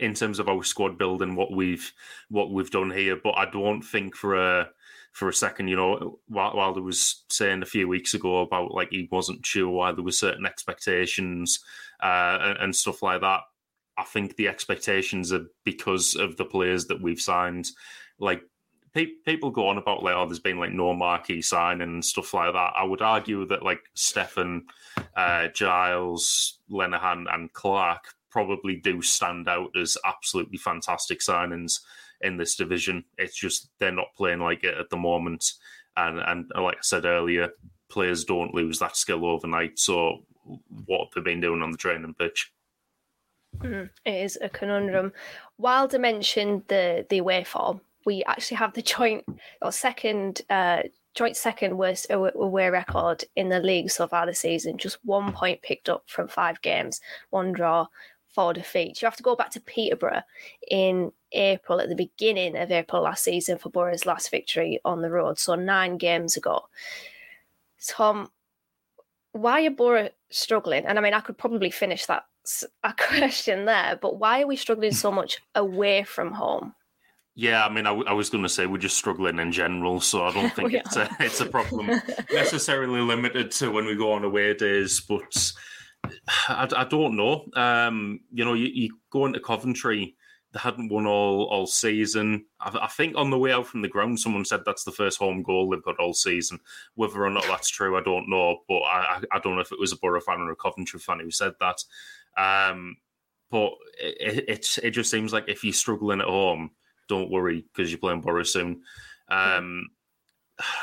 [0.00, 1.92] in terms of our squad building what we've
[2.28, 4.70] what we've done here, but I don't think for a
[5.12, 5.68] for a second.
[5.68, 9.46] You know, while, while there was saying a few weeks ago about like he wasn't
[9.46, 11.60] sure why there were certain expectations
[12.02, 13.40] uh, and, and stuff like that.
[13.96, 17.70] I think the expectations are because of the players that we've signed.
[18.18, 18.42] Like
[18.94, 22.34] pe- people go on about like, oh, there's been like no marquee signing and stuff
[22.34, 22.72] like that.
[22.76, 24.62] I would argue that like Steffen,
[25.16, 31.80] uh, Giles, Lenihan, and Clarke probably do stand out as absolutely fantastic signings
[32.20, 33.04] in this division.
[33.16, 35.52] It's just they're not playing like it at the moment,
[35.96, 37.50] and and like I said earlier,
[37.88, 39.78] players don't lose that skill overnight.
[39.78, 40.24] So
[40.86, 42.52] what they've they been doing on the training pitch?
[43.58, 45.12] Mm, it is a conundrum.
[45.56, 47.80] Wilder mentioned the the away form.
[48.08, 49.24] We actually have the joint
[49.60, 50.82] or second uh,
[51.14, 54.78] joint second worst away record in the league so far this season.
[54.78, 57.00] Just one point picked up from five games,
[57.30, 57.86] one draw,
[58.34, 59.02] four defeats.
[59.02, 60.22] You have to go back to Peterborough
[60.70, 65.10] in April, at the beginning of April last season, for Boro's last victory on the
[65.10, 65.38] road.
[65.38, 66.68] So nine games ago.
[67.86, 68.30] Tom,
[69.32, 70.86] why are Boro struggling?
[70.86, 72.24] And I mean, I could probably finish that
[72.84, 76.74] a question there, but why are we struggling so much away from home?
[77.38, 80.24] Yeah, I mean, I, I was going to say we're just struggling in general, so
[80.24, 81.86] I don't think it's a, it's a problem
[82.32, 84.98] necessarily limited to when we go on away days.
[84.98, 85.52] But
[86.48, 87.44] I, I don't know.
[87.54, 90.16] Um, you know, you, you go into Coventry,
[90.52, 92.46] they hadn't won all all season.
[92.58, 95.20] I, I, think on the way out from the ground, someone said that's the first
[95.20, 96.58] home goal they've got all season.
[96.96, 98.62] Whether or not that's true, I don't know.
[98.68, 101.20] But I, I don't know if it was a Boro fan or a Coventry fan
[101.20, 101.84] who said that.
[102.36, 102.96] Um,
[103.48, 106.72] but it, it, it just seems like if you're struggling at home,
[107.08, 108.82] don't worry because you're playing Boro soon.
[109.28, 109.88] Um,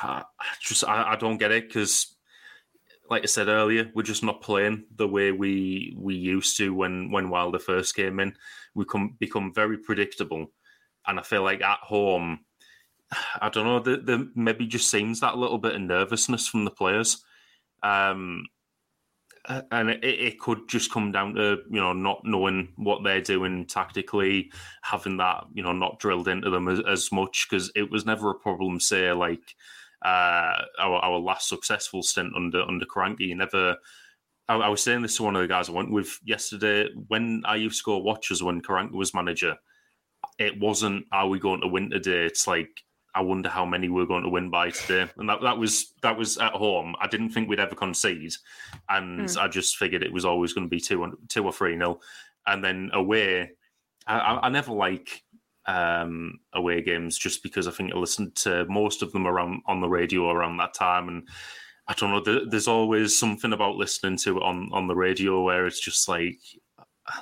[0.04, 0.24] I
[0.62, 2.16] just I, I don't get it because,
[3.10, 7.12] like I said earlier, we're just not playing the way we we used to when
[7.12, 8.36] when Wilder first came in.
[8.74, 10.52] We come become very predictable,
[11.08, 12.40] and I feel like at home,
[13.42, 16.72] I don't know, there, there maybe just seems that little bit of nervousness from the
[16.72, 17.24] players.
[17.84, 18.46] Um,
[19.48, 23.66] and it, it, could just come down to you know not knowing what they're doing
[23.66, 28.06] tactically, having that you know not drilled into them as, as much because it was
[28.06, 28.80] never a problem.
[28.80, 29.56] Say like
[30.04, 33.78] uh, our our last successful stint under under Karanka, you never.
[34.48, 37.42] I, I, was saying this to one of the guys I went with yesterday when
[37.46, 39.56] I used to go watches when Karanka was manager.
[40.38, 42.26] It wasn't are we going to win today?
[42.26, 42.70] It's like
[43.16, 45.10] I wonder how many we're going to win by today.
[45.18, 46.96] And that, that was that was at home.
[47.02, 48.34] I didn't think we'd ever concede,
[48.90, 49.38] and mm.
[49.38, 52.02] I just figured it was always going to be two two or three nil.
[52.46, 53.52] And then away,
[54.06, 55.24] I, I never like
[55.66, 59.80] um, away games just because I think I listened to most of them around on
[59.80, 61.28] the radio around that time, and
[61.88, 62.46] I don't know.
[62.46, 66.40] there's always something about listening to it on on the radio where it's just like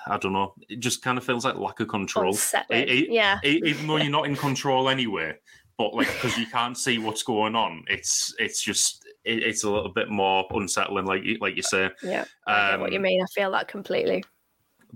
[0.08, 0.54] I don't know.
[0.70, 2.36] It just kind of feels like lack of control.
[2.70, 3.40] It, it, yeah.
[3.44, 5.36] even though you're not in control anyway,
[5.78, 9.72] but like because you can't see what's going on, it's it's just it, it's a
[9.72, 11.90] little bit more unsettling, like you like you say.
[12.02, 13.22] Yeah, I um, what you um, mean.
[13.22, 14.24] I feel that completely.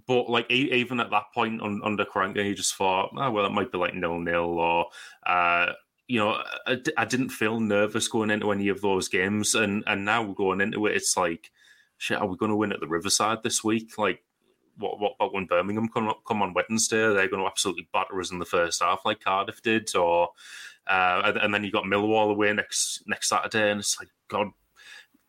[0.07, 3.51] But like even at that point on, under Karanka, you just thought, oh well, it
[3.51, 4.86] might be like nil nil, or
[5.25, 5.73] uh,
[6.07, 10.05] you know, I, I didn't feel nervous going into any of those games, and and
[10.05, 11.51] now going into it, it's like,
[11.97, 13.97] shit, are we going to win at the Riverside this week?
[13.97, 14.23] Like
[14.78, 16.97] what what about when Birmingham come come on Wednesday?
[16.97, 20.30] They're going to absolutely batter us in the first half, like Cardiff did, or
[20.88, 24.47] uh, and, then you got Millwall away next next Saturday, and it's like God,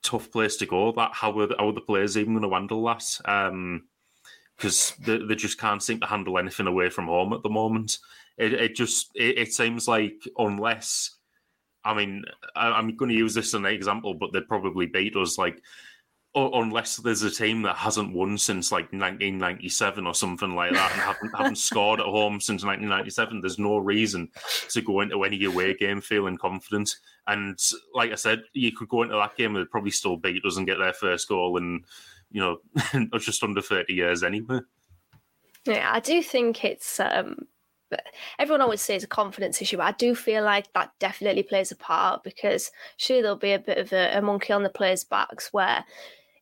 [0.02, 0.92] tough place to go.
[0.92, 3.04] That how are the, how are the players even going to handle that?
[4.56, 7.48] Because um, they, they just can't seem to handle anything away from home at the
[7.48, 7.98] moment.
[8.36, 11.18] It, it just it, it seems like unless
[11.84, 12.24] I mean,
[12.54, 15.38] I, am going to use this as an example, but they'd probably beat us.
[15.38, 15.62] Like
[16.46, 21.00] unless there's a team that hasn't won since like 1997 or something like that and
[21.00, 24.28] haven't, haven't scored at home since 1997 there's no reason
[24.68, 27.58] to go into any away game feeling confident and
[27.94, 30.66] like i said you could go into that game and probably still beat us and
[30.66, 31.82] get their first goal in
[32.30, 32.58] you know
[33.18, 34.60] just under 30 years anyway
[35.64, 37.46] yeah i do think it's um
[38.38, 39.76] everyone always says a confidence issue.
[39.76, 43.58] But I do feel like that definitely plays a part because sure there'll be a
[43.58, 45.84] bit of a, a monkey on the players' backs where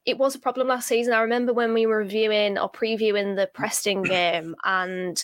[0.07, 1.13] it was a problem last season.
[1.13, 5.23] I remember when we were reviewing or previewing the Preston game, and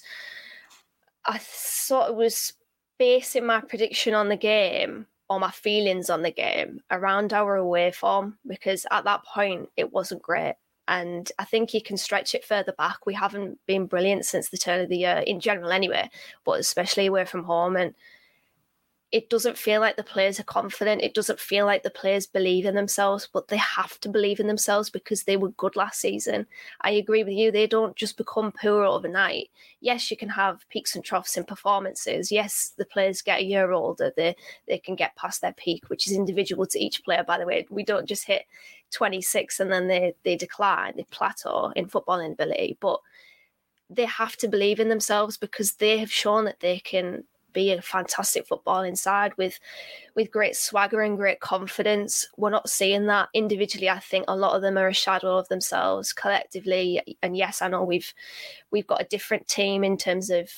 [1.24, 2.53] I sort of was
[2.99, 7.91] basing my prediction on the game or my feelings on the game around our away
[7.91, 10.57] form because at that point it wasn't great.
[10.89, 13.07] And I think you can stretch it further back.
[13.07, 16.11] We haven't been brilliant since the turn of the year in general, anyway,
[16.45, 17.76] but especially away from home.
[17.76, 17.95] And
[19.13, 21.03] it doesn't feel like the players are confident.
[21.03, 24.47] It doesn't feel like the players believe in themselves, but they have to believe in
[24.47, 26.47] themselves because they were good last season.
[26.81, 27.53] I agree with you.
[27.53, 29.51] They don't just become poor overnight.
[29.81, 32.33] Yes, you can have peaks and troughs in performances.
[32.33, 34.15] Yes, the players get a year older.
[34.17, 34.35] They
[34.67, 37.67] they can get past their peak, which is individual to each player, by the way.
[37.69, 38.47] We don't just hit
[38.93, 42.79] 26 and then they, they decline, they plateau in footballing ability.
[42.81, 42.99] But
[43.91, 47.82] they have to believe in themselves because they have shown that they can be a
[47.82, 49.59] fantastic football inside with
[50.14, 52.26] with great swagger and great confidence.
[52.36, 53.88] We're not seeing that individually.
[53.88, 57.16] I think a lot of them are a shadow of themselves collectively.
[57.22, 58.12] And yes, I know we've
[58.70, 60.50] we've got a different team in terms of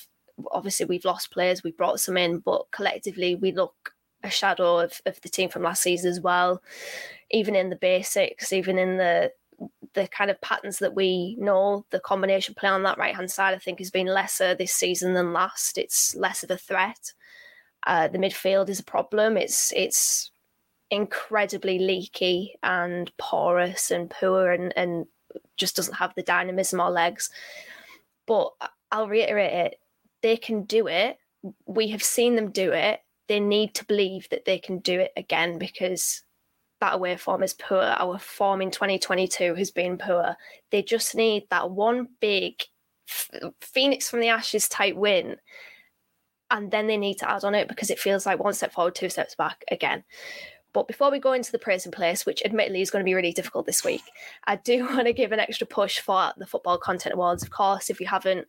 [0.51, 3.93] obviously we've lost players, we've brought some in, but collectively we look
[4.23, 6.61] a shadow of, of the team from last season as well.
[7.31, 9.31] Even in the basics, even in the
[9.95, 13.55] the kind of patterns that we know, the combination play on that right hand side,
[13.55, 15.77] I think, has been lesser this season than last.
[15.77, 17.13] It's less of a threat.
[17.87, 19.37] Uh, the midfield is a problem.
[19.37, 20.31] It's it's
[20.91, 25.05] incredibly leaky and porous and poor and, and
[25.57, 27.29] just doesn't have the dynamism or legs.
[28.27, 28.51] But
[28.91, 29.79] I'll reiterate it:
[30.21, 31.17] they can do it.
[31.65, 32.99] We have seen them do it.
[33.27, 36.24] They need to believe that they can do it again because
[36.85, 37.81] that away form is poor.
[37.81, 40.35] Our form in 2022 has been poor.
[40.69, 42.61] They just need that one big
[43.59, 45.37] Phoenix from the Ashes type win.
[46.51, 48.93] And then they need to add on it because it feels like one step forward,
[48.93, 50.03] two steps back again.
[50.75, 53.13] But before we go into the praise and place, which admittedly is going to be
[53.13, 54.03] really difficult this week,
[54.43, 57.43] I do want to give an extra push for the Football Content Awards.
[57.43, 58.45] Of course, if you haven't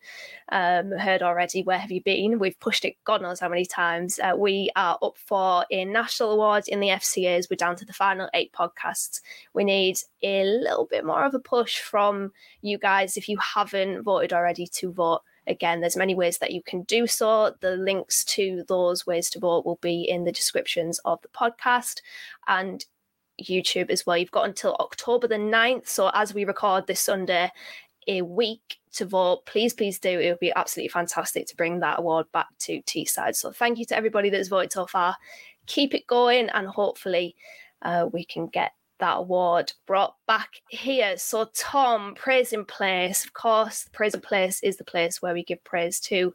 [0.50, 2.40] um, heard already, where have you been?
[2.40, 4.18] We've pushed it God knows how many times.
[4.18, 7.48] Uh, we are up for a national award in the FCAs.
[7.48, 9.20] We're down to the final eight podcasts.
[9.54, 14.02] We need a little bit more of a push from you guys if you haven't
[14.02, 17.54] voted already to vote Again, there's many ways that you can do so.
[17.60, 22.00] The links to those ways to vote will be in the descriptions of the podcast
[22.48, 22.84] and
[23.42, 24.16] YouTube as well.
[24.16, 25.88] You've got until October the 9th.
[25.88, 27.50] So as we record this Sunday,
[28.08, 29.44] a week to vote.
[29.46, 30.08] Please, please do.
[30.08, 33.36] It would be absolutely fantastic to bring that award back to Teesside.
[33.36, 35.16] So thank you to everybody that's voted so far.
[35.66, 37.36] Keep it going and hopefully
[37.82, 41.16] uh, we can get that award brought back here.
[41.16, 43.24] So, Tom, praise in place.
[43.24, 46.34] Of course, praise in place is the place where we give praise to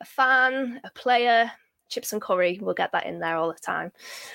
[0.00, 1.50] a fan, a player,
[1.88, 2.58] chips and curry.
[2.60, 3.92] We'll get that in there all the time.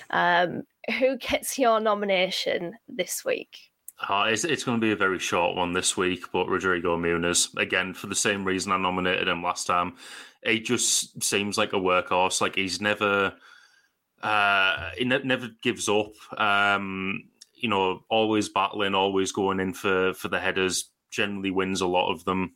[0.09, 0.63] Um,
[0.97, 3.71] who gets your nomination this week?
[4.07, 7.55] Uh, it's, it's going to be a very short one this week, but Rodrigo Muniz,
[7.57, 9.95] again, for the same reason I nominated him last time.
[10.43, 12.41] He just seems like a workhorse.
[12.41, 13.33] Like he's never,
[14.23, 16.13] uh, he ne- never gives up.
[16.39, 17.25] Um,
[17.61, 20.89] you know, always battling, always going in for for the headers.
[21.11, 22.55] Generally wins a lot of them.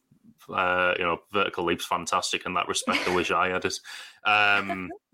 [0.50, 3.08] Uh, you know, vertical leap's fantastic in that respect.
[3.08, 3.80] I wish I had it.
[4.26, 4.90] Um,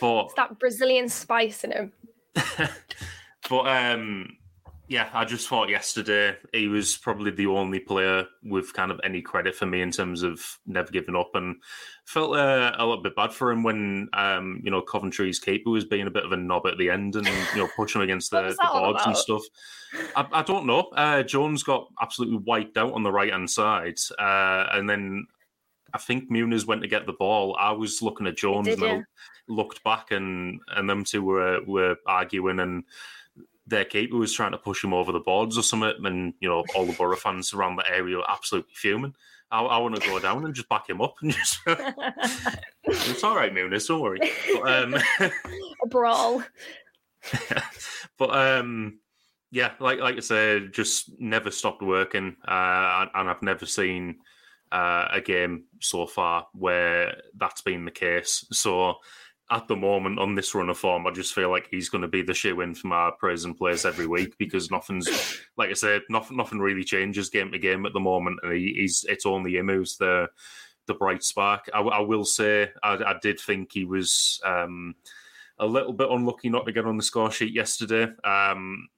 [0.00, 1.92] but it's that Brazilian spice in him.
[3.48, 4.36] but um,
[4.92, 9.22] yeah, I just thought yesterday he was probably the only player with kind of any
[9.22, 11.56] credit for me in terms of never giving up, and
[12.04, 15.86] felt uh, a little bit bad for him when um, you know Coventry's keeper was
[15.86, 18.30] being a bit of a knob at the end and you know pushing him against
[18.32, 19.42] the, the boards and stuff.
[20.14, 20.80] I, I don't know.
[20.94, 25.26] Uh, Jones got absolutely wiped out on the right hand side, uh, and then
[25.94, 27.56] I think Muniz went to get the ball.
[27.58, 29.06] I was looking at Jones did, and
[29.48, 32.84] looked back, and and them two were were arguing and
[33.66, 36.64] their keeper was trying to push him over the boards or something, and you know
[36.74, 39.14] all the Boro fans around the area were absolutely fuming.
[39.50, 41.58] I, I want to go down and just back him up and just.
[42.84, 44.18] it's all right, Muniz, don't worry.
[44.54, 44.94] But, um...
[45.82, 46.42] A brawl.
[48.18, 48.98] but um,
[49.50, 54.16] yeah, like like I said, just never stopped working, uh, and I've never seen
[54.72, 58.46] uh, a game so far where that's been the case.
[58.52, 58.96] So
[59.52, 62.08] at the moment on this run of form, I just feel like he's going to
[62.08, 65.08] be the shoe in for my praise and every week because nothing's,
[65.58, 68.72] like I said, nothing, nothing really changes game to game at the moment, and he,
[68.74, 70.28] he's it's only him who's the
[70.86, 71.68] the bright spark.
[71.72, 74.96] I, I will say, I, I, did think he was um,
[75.58, 78.04] a little bit unlucky not to get on the score sheet yesterday.
[78.24, 78.88] Um,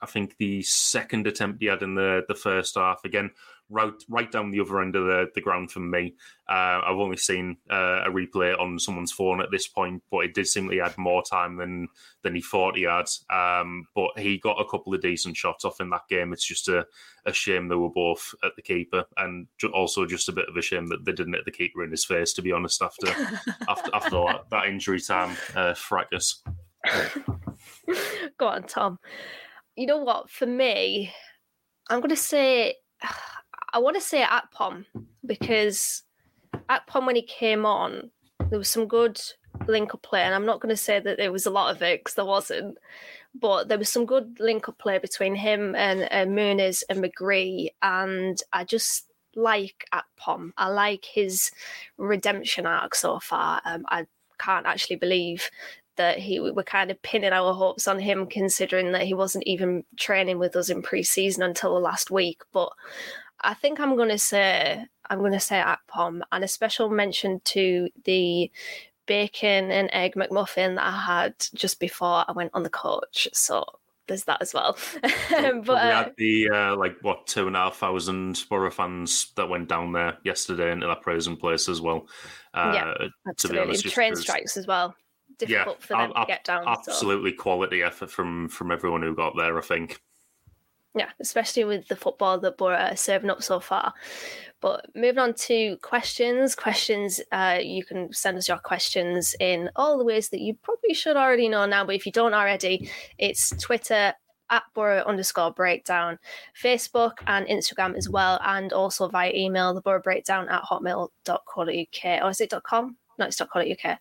[0.00, 3.30] I think the second attempt he had in the the first half again
[3.70, 6.14] right right down the other end of the, the ground from me.
[6.48, 10.34] Uh, I've only seen uh, a replay on someone's phone at this point, but it
[10.34, 11.88] did seem he had more time than
[12.22, 13.08] than he thought he had.
[13.30, 16.32] Um, but he got a couple of decent shots off in that game.
[16.32, 16.86] It's just a,
[17.26, 20.62] a shame they were both at the keeper, and also just a bit of a
[20.62, 22.32] shame that they didn't hit the keeper in his face.
[22.34, 23.08] To be honest, after
[23.68, 26.42] after after that, that injury time uh, fracas.
[28.38, 28.98] Go on, Tom.
[29.76, 30.30] You know what?
[30.30, 31.12] For me,
[31.88, 32.74] I'm going to say
[33.74, 34.84] I want to say Akpom
[35.26, 36.04] because
[36.70, 38.12] Akpom, when he came on,
[38.48, 39.20] there was some good
[39.66, 41.82] link up play, and I'm not going to say that there was a lot of
[41.82, 42.78] it because there wasn't,
[43.34, 47.70] but there was some good link up play between him and uh, Muniz and McGree,
[47.82, 50.52] and I just like Akpom.
[50.56, 51.50] I like his
[51.98, 53.60] redemption arc so far.
[53.64, 54.06] Um, I
[54.38, 55.50] can't actually believe
[55.96, 59.84] that he we're kind of pinning our hopes on him, considering that he wasn't even
[59.96, 62.42] training with us in pre-season until the last week.
[62.52, 62.72] But
[63.40, 67.40] I think I'm going to say I'm going to say Akpom, and a special mention
[67.44, 68.50] to the
[69.06, 73.28] bacon and egg McMuffin that I had just before I went on the coach.
[73.32, 73.64] So
[74.06, 74.76] there's that as well.
[75.02, 75.12] but
[75.66, 79.48] we had uh, the uh, like what two and a half thousand Boro fans that
[79.48, 82.06] went down there yesterday into that praising place as well.
[82.52, 83.36] Uh, yeah, absolutely.
[83.36, 84.94] To be honest, train strikes as well.
[85.38, 86.66] Difficult yeah, for them to get down.
[86.66, 87.42] Absolutely so.
[87.42, 89.58] quality effort from from everyone who got there.
[89.58, 90.00] I think.
[90.96, 93.92] Yeah, especially with the football that are serving up so far.
[94.60, 96.54] But moving on to questions.
[96.54, 100.94] Questions, uh, you can send us your questions in all the ways that you probably
[100.94, 101.84] should already know now.
[101.84, 102.88] But if you don't already,
[103.18, 104.14] it's Twitter
[104.50, 106.18] at Boro underscore breakdown,
[106.62, 112.22] Facebook and Instagram as well, and also via email, the Boro breakdown at hotmail.co.uk.
[112.22, 112.96] Or is it .com?
[113.18, 113.98] No, it's .co.uk.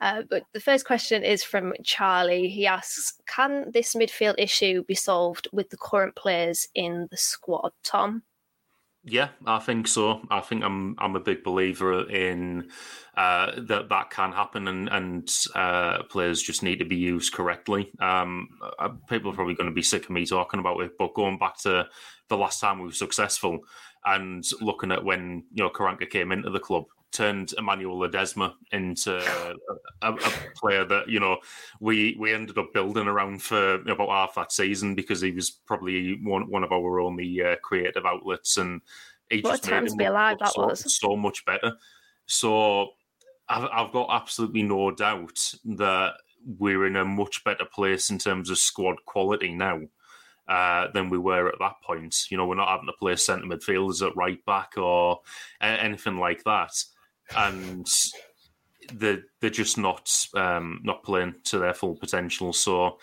[0.00, 2.48] Uh, but the first question is from Charlie.
[2.48, 7.72] He asks, can this midfield issue be solved with the current players in the squad,
[7.82, 8.22] Tom?
[9.06, 10.22] Yeah, I think so.
[10.30, 12.70] I think I'm I'm a big believer in
[13.14, 17.92] uh, that that can happen, and and uh, players just need to be used correctly.
[18.00, 18.48] Um,
[18.78, 21.36] uh, people are probably going to be sick of me talking about it, but going
[21.36, 21.86] back to
[22.30, 23.58] the last time we were successful,
[24.06, 26.84] and looking at when you know Karanka came into the club,
[27.14, 29.16] turned Emmanuel Ledesma into
[30.02, 31.38] a, a, player that you know
[31.80, 36.18] we we ended up building around for about half that season because he was probably
[36.22, 38.82] one one of our only uh, creative outlets and
[39.30, 41.72] he what just made him alive that so, was so much better.
[42.26, 42.90] So
[43.48, 46.14] I've, I've got absolutely no doubt that
[46.58, 49.80] we're in a much better place in terms of squad quality now.
[50.46, 52.26] Uh, than we were at that point.
[52.28, 55.20] You know, we're not having to play centre midfielders at right back or
[55.62, 56.84] anything like that
[57.36, 57.86] and
[58.92, 62.52] they're they're just not um, not playing to their full potential.
[62.52, 62.98] So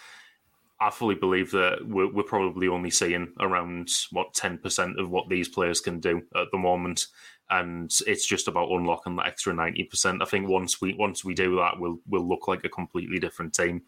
[0.79, 5.29] I fully believe that we're, we're probably only seeing around what ten percent of what
[5.29, 7.07] these players can do at the moment,
[7.49, 10.21] and it's just about unlocking that extra ninety percent.
[10.21, 13.53] I think once we once we do that, we'll we'll look like a completely different
[13.53, 13.83] team.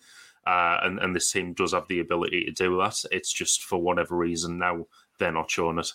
[0.45, 3.01] Uh, and, and this team does have the ability to do that.
[3.11, 5.93] It's just for whatever reason now they're not showing it.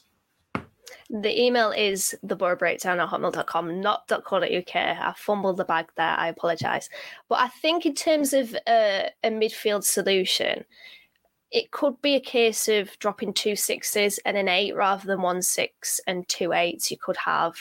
[1.10, 4.76] The email is theborobreakdown at hotmail.com, not .co.uk.
[4.76, 6.16] I fumbled the bag there.
[6.18, 6.90] I apologise.
[7.28, 10.64] But I think in terms of a, a midfield solution,
[11.50, 15.40] it could be a case of dropping two sixes and an eight rather than one
[15.40, 16.90] six and two eights.
[16.90, 17.56] You could have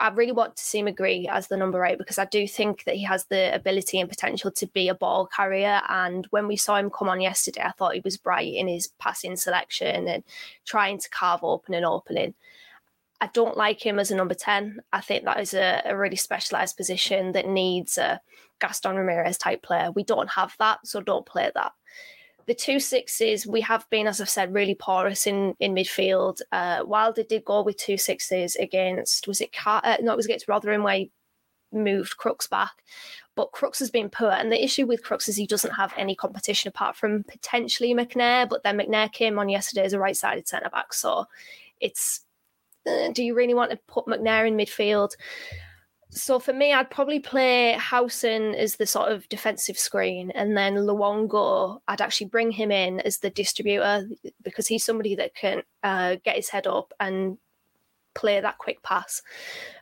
[0.00, 2.94] I really want to see McGree as the number eight because I do think that
[2.94, 5.82] he has the ability and potential to be a ball carrier.
[5.88, 8.88] And when we saw him come on yesterday, I thought he was bright in his
[8.98, 10.24] passing selection and
[10.64, 12.34] trying to carve open an opening.
[13.20, 14.80] I don't like him as a number 10.
[14.92, 18.20] I think that is a, a really specialised position that needs a
[18.60, 19.90] Gaston Ramirez type player.
[19.90, 21.72] We don't have that, so don't play that
[22.48, 26.40] the two sixes we have been, as I've said, really porous in in midfield.
[26.50, 30.24] Uh, Wilder did go with two sixes against was it Car- uh, no it was
[30.24, 31.12] against Rotherham where he
[31.70, 32.72] moved Crooks back,
[33.36, 34.30] but Crooks has been poor.
[34.30, 38.48] And the issue with Crooks is he doesn't have any competition apart from potentially McNair.
[38.48, 41.26] But then McNair came on yesterday as a right sided centre back, so
[41.80, 42.22] it's.
[42.86, 45.10] Uh, do you really want to put McNair in midfield?
[46.10, 50.74] So for me, I'd probably play Howson as the sort of defensive screen, and then
[50.74, 54.08] Luongo, I'd actually bring him in as the distributor
[54.42, 57.36] because he's somebody that can uh, get his head up and
[58.14, 59.22] play that quick pass.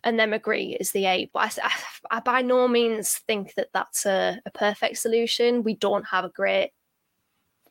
[0.04, 1.30] And then McGree is the eight.
[1.32, 5.62] But I, I, I by no means think that that's a, a perfect solution.
[5.62, 6.72] We don't have a great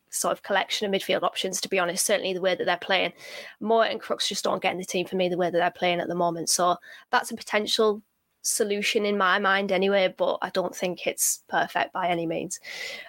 [0.09, 2.05] sort of collection of midfield options, to be honest.
[2.05, 3.13] Certainly the way that they're playing.
[3.61, 5.71] Mowatt and Crooks just don't get in the team for me the way that they're
[5.71, 6.49] playing at the moment.
[6.49, 6.77] So
[7.11, 8.01] that's a potential
[8.45, 12.59] solution in my mind anyway, but I don't think it's perfect by any means.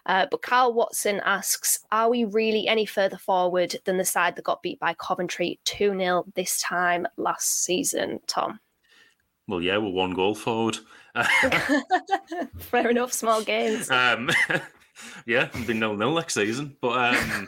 [0.07, 4.45] Uh, but Carl Watson asks Are we really any further forward than the side that
[4.45, 8.61] got beat by Coventry 2 0 this time last season, Tom?
[9.49, 10.79] Well, yeah, we're one goal forward.
[12.59, 13.91] Fair enough, small games.
[13.91, 14.31] Um,
[15.27, 16.77] yeah, it'll be nil nil next season.
[16.81, 17.47] But um,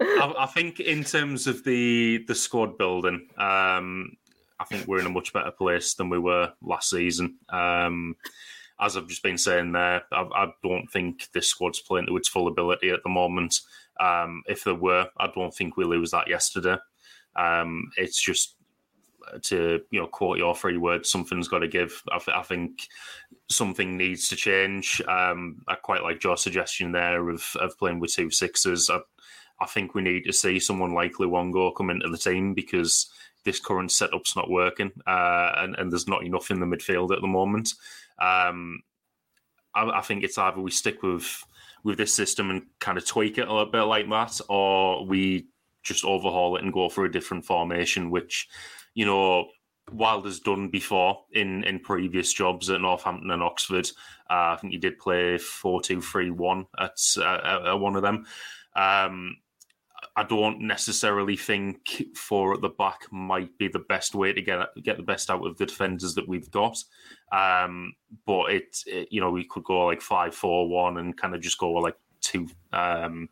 [0.00, 4.16] I, I, think in terms of the the squad building, um,
[4.60, 7.36] I think we're in a much better place than we were last season.
[7.48, 8.16] Um,
[8.80, 12.28] as I've just been saying there, I, I, don't think this squad's playing to its
[12.28, 13.60] full ability at the moment.
[13.98, 16.76] Um, if there were, I don't think we lose that yesterday.
[17.34, 18.54] Um, it's just
[19.42, 22.02] to you know quote your three words, something's got to give.
[22.10, 22.88] I, th- I, think
[23.48, 25.02] something needs to change.
[25.06, 28.90] Um, I quite like your suggestion there of of playing with two sixes.
[28.90, 29.00] I,
[29.60, 33.10] I think we need to see someone like Luongo come into the team because
[33.48, 37.22] this current setup's not working, uh, and, and there's not enough in the midfield at
[37.22, 37.72] the moment.
[38.18, 38.82] Um,
[39.74, 41.42] I, I, think it's either we stick with
[41.82, 45.46] with this system and kind of tweak it a little bit like that, or we
[45.82, 48.48] just overhaul it and go for a different formation, which
[48.92, 49.48] you know
[49.90, 53.88] Wilder's done before in in previous jobs at Northampton and Oxford.
[54.28, 58.02] Uh, I think he did play four two three one at, uh, at one of
[58.02, 58.26] them.
[58.76, 59.36] Um,
[60.18, 64.58] I don't necessarily think four at the back might be the best way to get
[64.82, 66.76] get the best out of the defenders that we've got.
[67.30, 67.92] Um,
[68.26, 71.40] but it, it, you know, we could go like five, four, one, and kind of
[71.40, 73.28] just go like two um,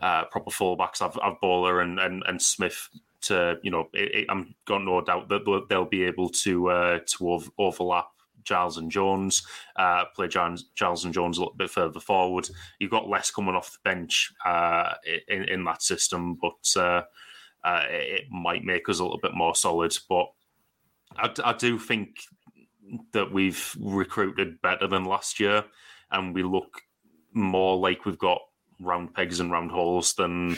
[0.00, 1.02] uh, proper fullbacks.
[1.02, 2.88] I've, I've Bowler and, and and Smith
[3.22, 3.90] to you know.
[3.92, 8.08] It, it, I'm got no doubt that they'll be able to uh, to overlap
[8.44, 12.48] Giles and Jones, uh, play Giles, Giles and Jones a little bit further forward.
[12.78, 14.94] You've got less coming off the bench uh,
[15.28, 17.02] in, in that system, but uh,
[17.64, 19.96] uh, it might make us a little bit more solid.
[20.08, 20.26] But
[21.16, 22.18] I, I do think
[23.12, 25.64] that we've recruited better than last year,
[26.10, 26.82] and we look
[27.32, 28.40] more like we've got
[28.80, 30.56] round pegs and round holes than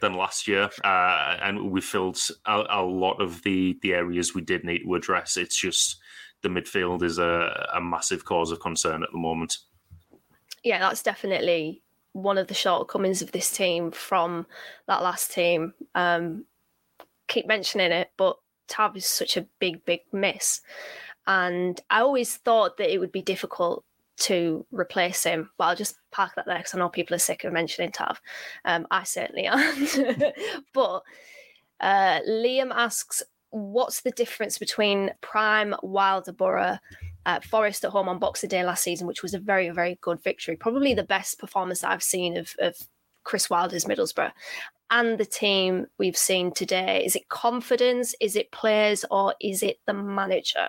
[0.00, 4.40] than last year, uh, and we filled a, a, lot of the the areas we
[4.40, 5.36] did need to address.
[5.36, 5.98] It's just
[6.42, 9.58] the midfield is a, a massive cause of concern at the moment.
[10.62, 11.82] Yeah, that's definitely
[12.12, 14.46] one of the shortcomings of this team from
[14.86, 15.74] that last team.
[15.94, 16.44] Um,
[17.28, 18.36] keep mentioning it, but
[18.68, 20.60] Tav is such a big, big miss.
[21.26, 23.84] And I always thought that it would be difficult
[24.20, 25.50] to replace him.
[25.56, 28.20] But I'll just park that there because I know people are sick of mentioning Tav.
[28.64, 29.88] Um, I certainly am.
[30.72, 31.02] but
[31.80, 36.78] uh, Liam asks, what's the difference between Prime, Wildborough,
[37.26, 40.22] uh, Forest at home on Boxing Day last season, which was a very, very good
[40.22, 42.76] victory, probably the best performance I've seen of, of
[43.24, 44.32] Chris Wilder's Middlesbrough,
[44.90, 47.04] and the team we've seen today?
[47.04, 48.14] Is it confidence?
[48.20, 49.04] Is it players?
[49.10, 50.68] Or is it the manager?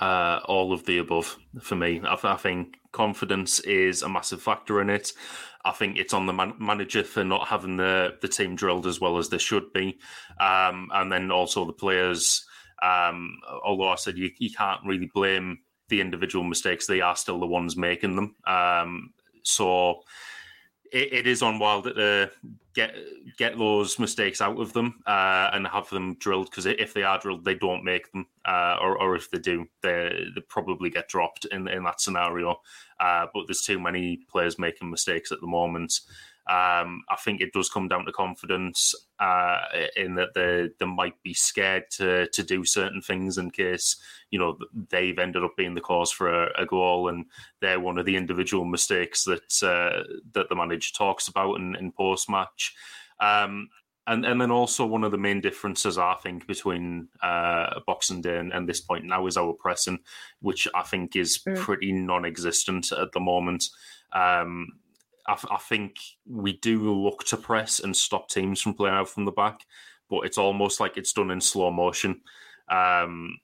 [0.00, 2.00] Uh, all of the above for me.
[2.04, 5.12] I, I, think confidence is a massive factor in it.
[5.64, 9.00] I think it's on the man- manager for not having the the team drilled as
[9.00, 9.98] well as they should be,
[10.40, 12.44] um, and then also the players.
[12.82, 17.38] Um, although I said you, you can't really blame the individual mistakes; they are still
[17.38, 18.34] the ones making them.
[18.46, 19.12] Um,
[19.44, 20.02] so
[20.92, 22.30] it, it is on Wilder to
[22.74, 22.94] get
[23.36, 27.18] get those mistakes out of them uh, and have them drilled because if they are
[27.18, 31.08] drilled, they don't make them, uh, or, or if they do, they, they probably get
[31.08, 32.60] dropped in in that scenario.
[33.00, 36.00] Uh, but there's too many players making mistakes at the moment.
[36.48, 39.60] Um, I think it does come down to confidence uh,
[39.96, 43.96] in that they they might be scared to to do certain things in case
[44.30, 44.58] you know
[44.90, 47.26] they've ended up being the cause for a, a goal and
[47.60, 51.92] they're one of the individual mistakes that uh, that the manager talks about in, in
[51.92, 52.74] post match.
[53.20, 53.68] Um,
[54.06, 58.38] and and then also one of the main differences I think between uh, Boxing Day
[58.38, 60.00] and, and, this point now is our pressing,
[60.40, 61.56] which I think is mm.
[61.56, 63.64] pretty non-existent at the moment.
[64.12, 64.68] Um,
[65.26, 65.96] I, I, think
[66.26, 69.60] we do look to press and stop teams from playing out from the back,
[70.10, 72.20] but it's almost like it's done in slow motion.
[72.68, 73.38] Um,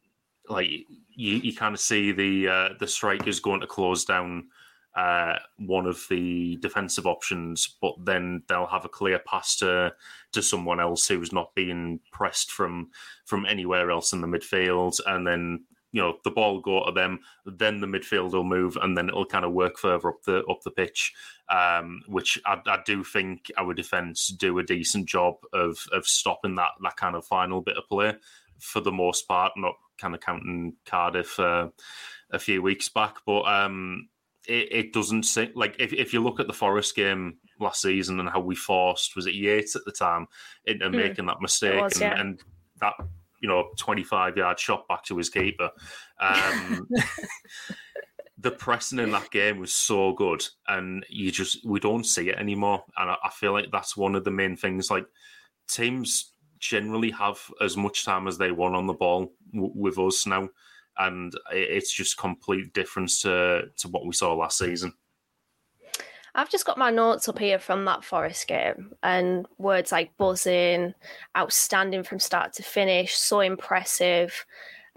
[0.49, 4.49] like you, you kind of see the uh, the strikers going to close down
[4.97, 9.93] uh, one of the defensive options, but then they'll have a clear pass to
[10.33, 12.91] to someone else who's not being pressed from
[13.25, 15.65] from anywhere else in the midfield, and then
[15.99, 19.27] you know the ball go to them, then the midfield will move, and then it'll
[19.27, 21.13] kind of work further up the up the pitch,
[21.49, 26.55] um, which I, I, do think our defence do a decent job of of stopping
[26.55, 28.15] that that kind of final bit of play
[28.61, 31.69] for the most part, not kind of counting Cardiff uh,
[32.31, 34.09] a few weeks back, but um,
[34.47, 38.21] it, it, doesn't seem like if if you look at the Forest game last season
[38.21, 40.29] and how we forced was it Yates at the time
[40.65, 40.95] into mm.
[40.95, 42.21] making that mistake was, and, yeah.
[42.21, 42.41] and
[42.81, 42.95] that
[43.41, 45.71] you know, 25 yard shot back to his keeper.
[46.21, 46.89] Um,
[48.39, 52.39] the pressing in that game was so good, and you just we don't see it
[52.39, 52.85] anymore.
[52.97, 54.91] And I, I feel like that's one of the main things.
[54.91, 55.07] Like
[55.69, 60.27] teams generally have as much time as they want on the ball w- with us
[60.27, 60.49] now,
[60.99, 64.93] and it's just complete difference to to what we saw last season.
[66.39, 70.95] I've just got my notes up here from that Forest game, and words like buzzing,
[71.37, 74.47] outstanding from start to finish, so impressive.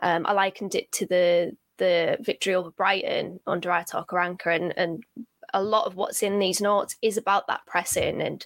[0.03, 5.03] Um, I likened it to the the victory over Brighton under Aitor Karanka, and, and
[5.51, 8.45] a lot of what's in these notes is about that pressing and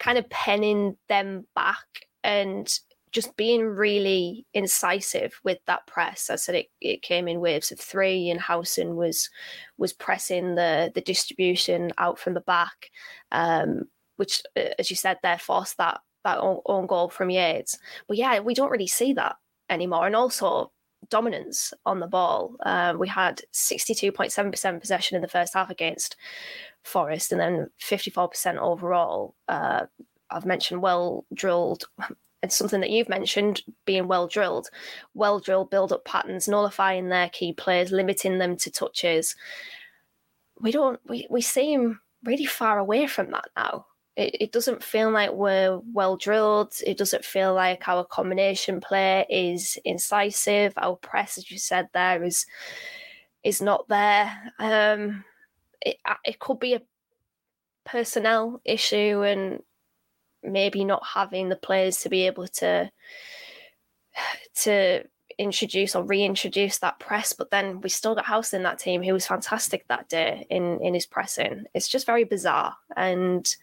[0.00, 1.86] kind of penning them back
[2.24, 2.80] and
[3.14, 6.28] just being really incisive with that press.
[6.28, 9.30] I said it, it came in waves of three, and Howson was
[9.78, 12.90] was pressing the the distribution out from the back,
[13.30, 13.84] um,
[14.16, 17.78] which, uh, as you said, there forced that that own, own goal from Yates.
[18.08, 19.36] But yeah, we don't really see that
[19.70, 20.72] anymore, and also
[21.08, 22.56] dominance on the ball.
[22.66, 26.16] Uh, we had 62.7% possession in the first half against
[26.82, 29.36] Forest, and then 54% overall.
[29.46, 29.86] Uh,
[30.30, 31.84] I've mentioned well drilled
[32.52, 34.70] something that you've mentioned being well drilled,
[35.14, 39.36] well drilled build up patterns, nullifying their key players, limiting them to touches.
[40.60, 43.86] We don't, we, we seem really far away from that now.
[44.16, 46.74] It, it doesn't feel like we're well drilled.
[46.86, 50.72] It doesn't feel like our combination play is incisive.
[50.76, 52.46] Our press, as you said, there is
[53.42, 54.52] is not there.
[54.58, 55.24] Um,
[55.80, 56.82] it it could be a
[57.84, 59.62] personnel issue, and
[60.44, 62.90] maybe not having the players to be able to
[64.54, 65.04] to
[65.38, 69.12] introduce or reintroduce that press but then we still got Howson in that team who
[69.12, 71.64] was fantastic that day in in his pressing.
[71.74, 73.54] It's just very bizarre and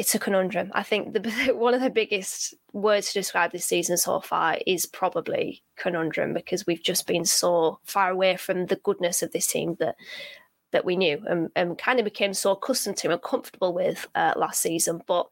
[0.00, 0.70] it's a conundrum.
[0.74, 4.86] I think the one of the biggest words to describe this season so far is
[4.86, 9.76] probably conundrum because we've just been so far away from the goodness of this team
[9.78, 9.96] that
[10.72, 14.34] that we knew and, and kind of became so accustomed to and comfortable with uh,
[14.36, 15.00] last season.
[15.06, 15.28] But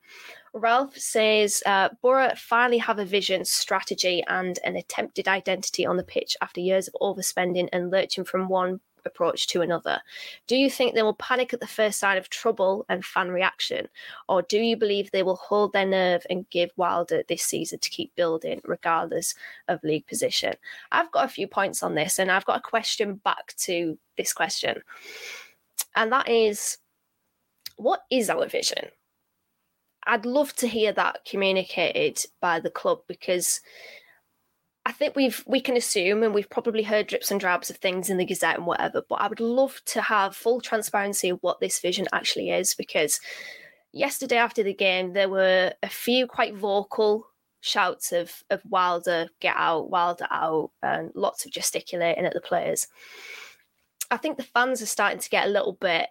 [0.55, 6.03] Ralph says uh, Boro finally have a vision, strategy, and an attempted identity on the
[6.03, 10.01] pitch after years of overspending and lurching from one approach to another.
[10.47, 13.89] Do you think they will panic at the first sign of trouble and fan reaction?
[14.29, 17.91] Or do you believe they will hold their nerve and give Wilder this season to
[17.91, 19.35] keep building, regardless
[19.69, 20.55] of league position?
[20.93, 24.33] I've got a few points on this, and I've got a question back to this
[24.33, 24.83] question.
[25.97, 26.79] And that is
[27.77, 28.89] what is our vision?
[30.05, 33.61] I'd love to hear that communicated by the club because
[34.89, 38.09] I think we've we can assume, and we've probably heard drips and drabs of things
[38.09, 39.03] in the Gazette and whatever.
[39.07, 43.21] But I would love to have full transparency of what this vision actually is, because
[43.93, 47.27] yesterday after the game there were a few quite vocal
[47.61, 52.89] shouts of of Wilder get out, Wilder out, and lots of gesticulating at the players.
[54.11, 56.09] I think the fans are starting to get a little bit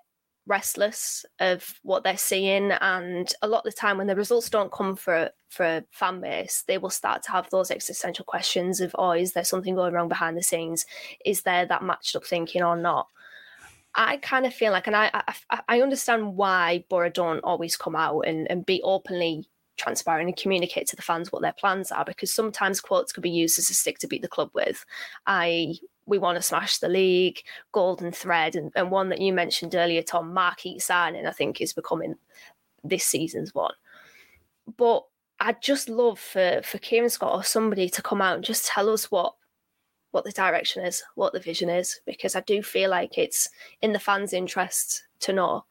[0.48, 4.72] restless of what they're seeing and a lot of the time when the results don't
[4.72, 8.95] come for for a fan base they will start to have those existential questions of
[8.98, 10.86] oh is there something going wrong behind the scenes
[11.26, 13.08] is there that matched up thinking or not
[13.95, 15.10] I kind of feel like and I
[15.50, 20.38] I, I understand why Boro don't always come out and, and be openly transparent and
[20.38, 23.70] communicate to the fans what their plans are because sometimes quotes could be used as
[23.70, 24.86] a stick to beat the club with.
[25.26, 25.76] I
[26.08, 27.41] we want to smash the league,
[27.74, 31.74] golden thread, and, and one that you mentioned earlier, Tom, marquee signing, I think is
[31.74, 32.16] becoming
[32.84, 33.74] this season's one.
[34.78, 35.03] But
[35.39, 38.89] I'd just love for for Kieran Scott or somebody to come out and just tell
[38.89, 39.36] us what
[40.12, 43.49] what the direction is, what the vision is, because I do feel like it's
[43.82, 45.65] in the fans' interest to know.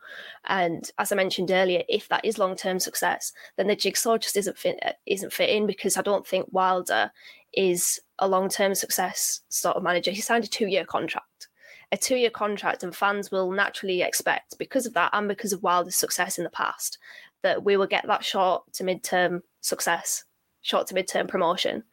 [0.46, 4.36] And as I mentioned earlier, if that is long term success, then the jigsaw just
[4.36, 7.10] isn't fit isn't fitting because I don't think Wilder
[7.52, 10.10] is a long term success sort of manager.
[10.10, 11.48] He signed a two year contract.
[11.92, 15.62] A two year contract, and fans will naturally expect, because of that and because of
[15.62, 16.98] Wilder's success in the past,
[17.42, 20.24] that we will get that short to mid term success,
[20.62, 21.84] short to mid term promotion.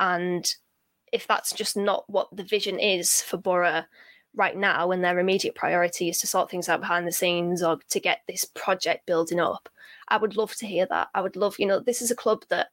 [0.00, 0.52] And
[1.12, 3.84] if that's just not what the vision is for Boro
[4.34, 7.78] right now, and their immediate priority is to sort things out behind the scenes or
[7.88, 9.68] to get this project building up,
[10.08, 11.08] I would love to hear that.
[11.14, 12.68] I would love, you know, this is a club that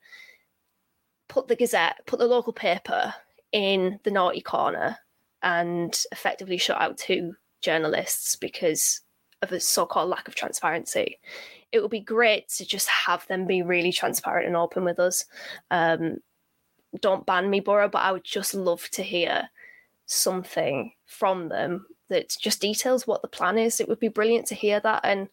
[1.28, 3.14] put the Gazette, put the local paper
[3.52, 4.98] in the naughty corner
[5.44, 9.02] and effectively shut out two journalists because
[9.42, 11.20] of a so-called lack of transparency.
[11.72, 15.26] It would be great to just have them be really transparent and open with us.
[15.70, 16.18] Um,
[17.02, 19.50] don't ban me, Boro, but I would just love to hear
[20.08, 23.80] something from them that just details what the plan is.
[23.80, 25.02] It would be brilliant to hear that.
[25.04, 25.28] And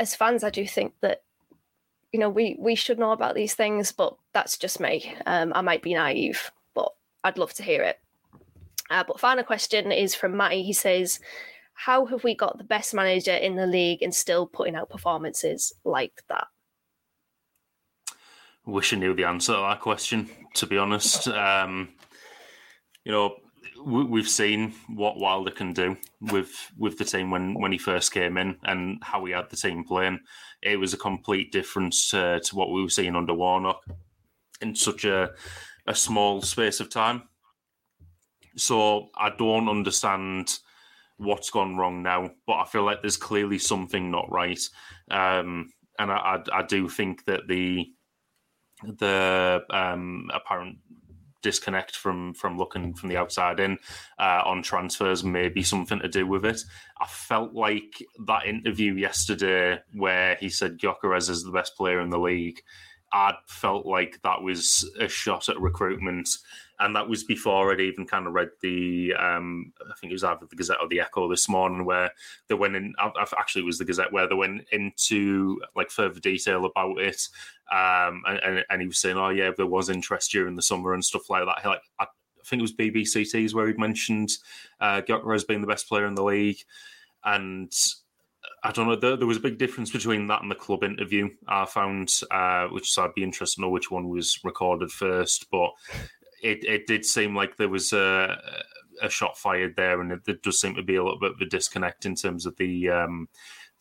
[0.00, 1.22] as fans, I do think that
[2.12, 5.14] you know we we should know about these things, but that's just me.
[5.26, 8.00] Um, I might be naive, but I'd love to hear it.
[8.90, 10.62] Uh, but final question is from Matty.
[10.62, 11.18] He says,
[11.74, 15.72] "How have we got the best manager in the league and still putting out performances
[15.84, 16.46] like that?"
[18.66, 20.30] Wish I knew the answer to that question.
[20.54, 21.90] To be honest, um,
[23.04, 23.36] you know,
[23.84, 28.36] we've seen what Wilder can do with with the team when when he first came
[28.36, 30.20] in and how he had the team playing.
[30.62, 33.84] It was a complete difference uh, to what we were seeing under Warnock
[34.60, 35.32] in such a
[35.86, 37.28] a small space of time.
[38.56, 40.58] So I don't understand
[41.16, 44.60] what's gone wrong now, but I feel like there's clearly something not right,
[45.10, 46.16] um, and I,
[46.52, 47.86] I, I do think that the
[48.82, 50.78] the um, apparent
[51.44, 53.78] disconnect from from looking from the outside in
[54.18, 56.60] uh, on transfers may be something to do with it.
[57.00, 62.10] I felt like that interview yesterday where he said Gyökeres is the best player in
[62.10, 62.62] the league.
[63.12, 66.28] I felt like that was a shot at recruitment
[66.80, 69.14] and that was before I'd even kind of read the.
[69.14, 72.10] Um, I think it was either the Gazette or the Echo this morning, where
[72.48, 72.94] they went in.
[72.98, 77.28] I've, Actually, it was the Gazette where they went into like further detail about it,
[77.72, 81.04] um, and, and he was saying, "Oh yeah, there was interest during the summer and
[81.04, 82.06] stuff like that." Like I
[82.44, 84.30] think it was BBC Tees where he'd mentioned
[84.80, 86.58] uh, Gyökeres being the best player in the league,
[87.24, 87.72] and
[88.62, 88.96] I don't know.
[88.96, 92.66] There, there, was a big difference between that and the club interview I found, uh,
[92.68, 95.50] which so I'd be interested to know which one was recorded first.
[95.50, 95.70] But
[96.42, 98.38] it, it did seem like there was a,
[99.02, 101.46] a shot fired there, and it, does seem to be a little bit of a
[101.46, 103.28] disconnect in terms of the um,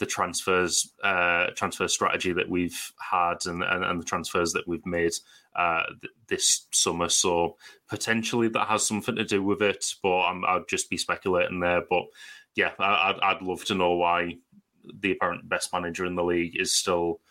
[0.03, 4.85] the transfers uh, transfer strategy that we've had and, and, and the transfers that we've
[4.85, 5.13] made
[5.55, 7.07] uh, th- this summer.
[7.07, 7.55] So
[7.87, 11.83] potentially that has something to do with it, but i would just be speculating there.
[11.89, 12.03] But
[12.53, 14.39] yeah, I, would I'd love to know why
[14.99, 17.21] the apparent best manager in the league is still,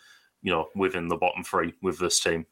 [0.40, 2.46] you know, within the bottom three with this team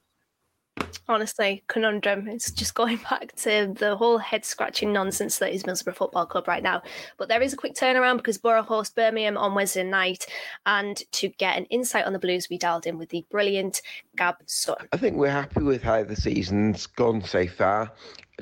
[1.09, 2.29] honestly conundrum.
[2.29, 6.49] It's just going back to the whole head scratching nonsense that is Middlesbrough Football Club
[6.49, 6.83] right now.
[7.19, 10.27] But there is a quick turnaround because Boro host Birmingham on Wednesday night.
[10.67, 13.83] And to get an insight on the Blues, we dialed in with the brilliant
[14.17, 14.89] Gab Sutton.
[14.93, 17.93] I think we're happy with how the season's gone so far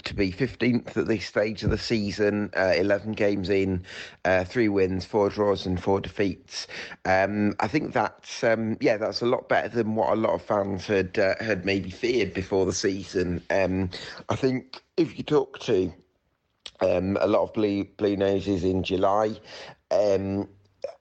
[0.05, 3.85] to be 15th at this stage of the season, uh, 11 games in,
[4.25, 6.67] uh, three wins, four draws, and four defeats.
[7.05, 10.43] Um, I think that's um, yeah, that's a lot better than what a lot of
[10.43, 13.43] fans had uh, had maybe feared before the season.
[13.51, 13.91] Um,
[14.29, 15.93] I think if you talk to
[16.81, 19.37] um, a lot of blue blue noses in July.
[19.91, 20.49] Um,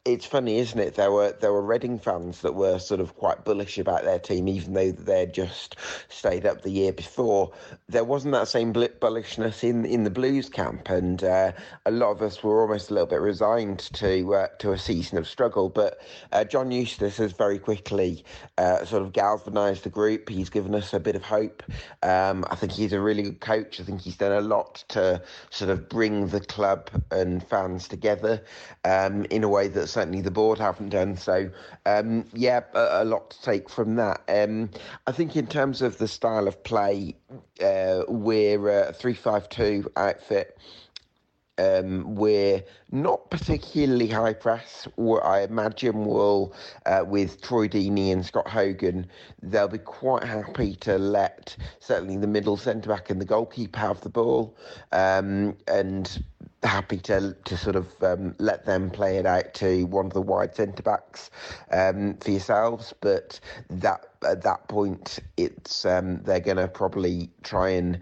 [0.07, 0.95] it's funny, isn't it?
[0.95, 4.47] There were there were Reading fans that were sort of quite bullish about their team,
[4.47, 5.75] even though they'd just
[6.07, 7.51] stayed up the year before.
[7.89, 11.51] There wasn't that same bullishness in, in the Blues camp, and uh,
[11.85, 15.17] a lot of us were almost a little bit resigned to uh, to a season
[15.17, 15.67] of struggle.
[15.67, 15.99] But
[16.31, 18.23] uh, John Eustace has very quickly
[18.57, 20.29] uh, sort of galvanised the group.
[20.29, 21.63] He's given us a bit of hope.
[22.01, 23.81] Um, I think he's a really good coach.
[23.81, 28.41] I think he's done a lot to sort of bring the club and fans together
[28.85, 31.17] um, in a way that certainly the board haven't done.
[31.17, 31.49] So,
[31.87, 34.21] um, yeah, a, a, lot to take from that.
[34.29, 34.69] Um,
[35.07, 37.15] I think in terms of the style of play,
[37.65, 40.55] uh, we're a three-five-two outfit.
[41.57, 44.87] Um, we're not particularly high press.
[45.23, 46.53] I imagine will,
[46.85, 49.07] uh, with Troy Deeney and Scott Hogan,
[49.41, 54.01] they'll be quite happy to let certainly the middle centre back and the goalkeeper have
[54.01, 54.55] the ball,
[54.91, 56.23] um, and
[56.63, 60.21] happy to to sort of um, let them play it out to one of the
[60.21, 61.29] wide centre backs
[61.71, 62.93] um, for yourselves.
[63.01, 63.39] But
[63.69, 67.99] that at that point, it's um, they're going to probably try and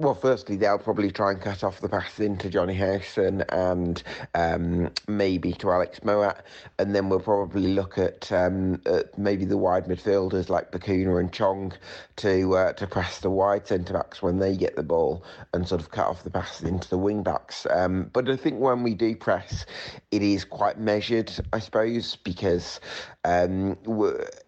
[0.00, 4.02] well, firstly, they'll probably try and cut off the pass into Johnny Howson and
[4.34, 6.38] um, maybe to Alex Mowatt,
[6.78, 11.30] and then we'll probably look at, um, at maybe the wide midfielders like Bacuna and
[11.30, 11.74] Chong
[12.16, 15.22] to uh, to press the wide centre backs when they get the ball
[15.52, 17.66] and sort of cut off the pass into the wing backs.
[17.68, 19.66] Um, but I think when we do press,
[20.10, 22.80] it is quite measured, I suppose, because
[23.24, 23.76] um,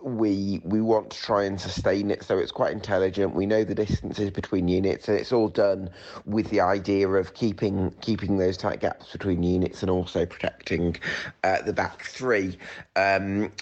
[0.01, 3.35] we we want to try and sustain it, so it's quite intelligent.
[3.35, 5.91] We know the distances between units, and it's all done
[6.27, 10.97] with the idea of keeping keeping those tight gaps between units and also protecting
[11.45, 12.57] uh, the back three.
[12.97, 13.53] Um,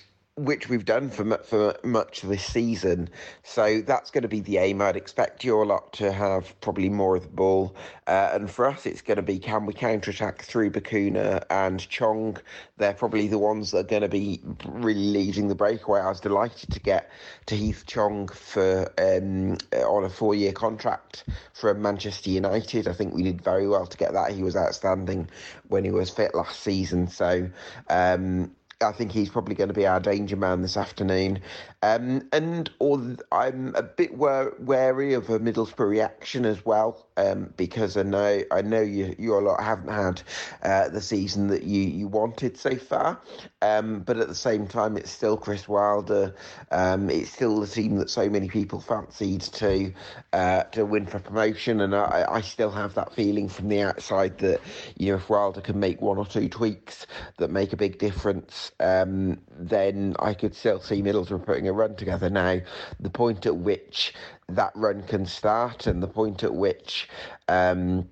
[0.44, 3.08] which we've done for for much of this season.
[3.42, 4.80] So that's going to be the aim.
[4.80, 7.74] I'd expect your lot to have probably more of the ball,
[8.06, 11.86] uh, and for us, it's going to be can we counter attack through Bacuna and
[11.88, 12.38] Chong?
[12.78, 16.00] They're probably the ones that are going to be really leading the breakaway.
[16.00, 17.10] I was delighted to get
[17.46, 22.88] to Tahith Chong for um, on a four year contract from Manchester United.
[22.88, 24.32] I think we did very well to get that.
[24.32, 25.28] He was outstanding
[25.68, 27.08] when he was fit last season.
[27.08, 27.50] So.
[27.88, 28.52] Um,
[28.82, 31.40] I think he's probably going to be our danger man this afternoon.
[31.82, 32.98] Um, and or
[33.30, 38.62] I'm a bit wary of a Middlesbrough reaction as well, um, because I know I
[38.62, 40.22] know you you a lot haven't had
[40.62, 43.20] uh, the season that you, you wanted so far.
[43.62, 46.34] Um, but at the same time, it's still Chris Wilder.
[46.70, 49.92] Um, it's still the team that so many people fancied to
[50.32, 54.38] uh, to win for promotion, and I, I still have that feeling from the outside
[54.38, 54.60] that
[54.96, 57.06] you know if Wilder can make one or two tweaks
[57.36, 61.96] that make a big difference, um, then I could still see Middlesbrough putting a run
[61.96, 62.60] together now.
[62.98, 64.14] The point at which
[64.56, 67.08] that run can start and the point at which
[67.48, 68.08] um,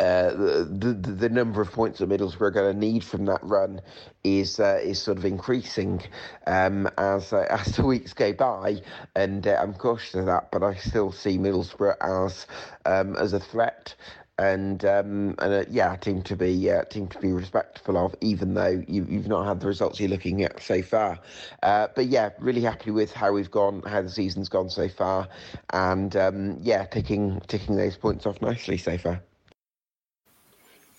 [0.00, 3.40] uh, the, the, the number of points that Middlesbrough are going to need from that
[3.42, 3.80] run
[4.22, 6.00] is uh, is sort of increasing
[6.46, 8.80] um, as uh, as the weeks go by,
[9.16, 10.52] and uh, I'm cautious of that.
[10.52, 12.46] But I still see Middlesbrough as
[12.86, 13.94] um, as a threat
[14.38, 18.54] and um, and uh, yeah, team to be uh, team to be respectful of, even
[18.54, 21.18] though you, you've not had the results you're looking at so far.
[21.62, 25.28] Uh, but yeah, really happy with how we've gone, how the season's gone so far,
[25.72, 29.22] and um, yeah, ticking ticking those points off nicely so far.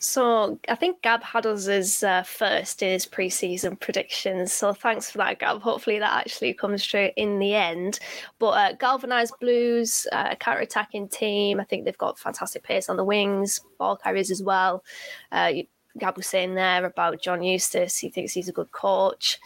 [0.01, 4.53] So I think Gab had us as uh, first in his preseason predictions.
[4.53, 5.61] So thanks for that, Gab.
[5.61, 7.99] Hopefully that actually comes true in the end.
[8.39, 11.59] But uh, galvanized Blues, uh, counter-attacking team.
[11.59, 14.85] I think they've got fantastic pace on the wings, ball carriers as well.
[15.33, 15.51] Uh,
[15.97, 17.97] Gab was saying there about John Eustace.
[17.97, 19.37] He thinks he's a good coach.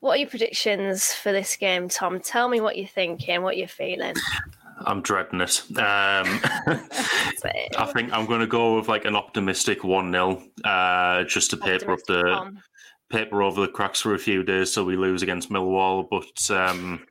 [0.00, 2.20] What are your predictions for this game, Tom?
[2.20, 4.14] Tell me what you're thinking, what you're feeling.
[4.84, 5.62] I'm dreading it.
[5.70, 5.76] Um,
[7.78, 11.56] I think I'm going to go with like an optimistic one 0 uh, just to
[11.56, 12.52] paper up the
[13.10, 16.06] paper over the cracks for a few days, so we lose against Millwall.
[16.10, 17.06] But um,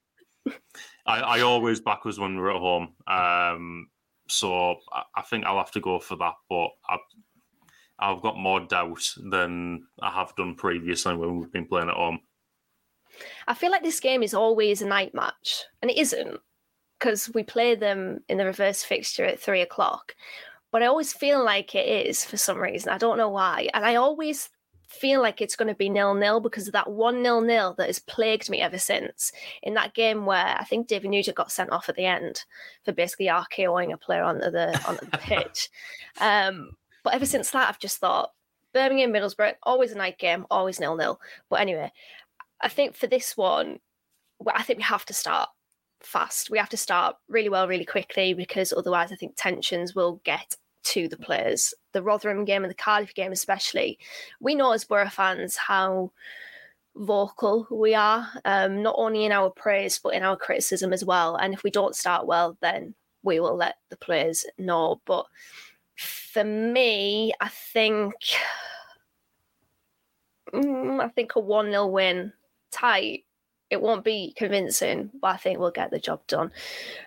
[1.05, 3.87] I, I, always back us when we're at home, um,
[4.29, 6.33] so I, I, think I'll have to go for that.
[6.49, 6.99] But I've,
[7.99, 12.19] I've got more doubt than I have done previously when we've been playing at home.
[13.47, 16.39] I feel like this game is always a night match, and it isn't
[16.99, 20.15] because we play them in the reverse fixture at three o'clock.
[20.71, 22.91] But I always feel like it is for some reason.
[22.91, 23.69] I don't know why.
[23.73, 24.49] And I always
[24.87, 27.87] feel like it's going to be nil nil because of that one nil nil that
[27.87, 29.31] has plagued me ever since.
[29.63, 32.43] In that game where I think David Nugent got sent off at the end
[32.83, 35.69] for basically RKOing a player onto the onto the pitch.
[36.19, 36.71] Um,
[37.03, 38.31] but ever since that, I've just thought
[38.73, 41.19] Birmingham Middlesbrough always a night game, always nil nil.
[41.49, 41.91] But anyway,
[42.61, 43.79] I think for this one,
[44.53, 45.49] I think we have to start
[46.01, 46.49] fast.
[46.49, 50.55] We have to start really well, really quickly, because otherwise, I think tensions will get
[50.83, 51.73] to the players.
[51.91, 53.99] The Rotherham game and the Cardiff game, especially,
[54.39, 56.11] we know as Boro fans how
[56.95, 61.35] vocal we are, um, not only in our praise but in our criticism as well.
[61.35, 65.01] And if we don't start well, then we will let the players know.
[65.05, 65.25] But
[65.97, 68.13] for me, I think.
[70.53, 72.31] Mm, I think a 1 0 win
[72.71, 73.25] tight
[73.69, 76.51] it won't be convincing, but I think we'll get the job done.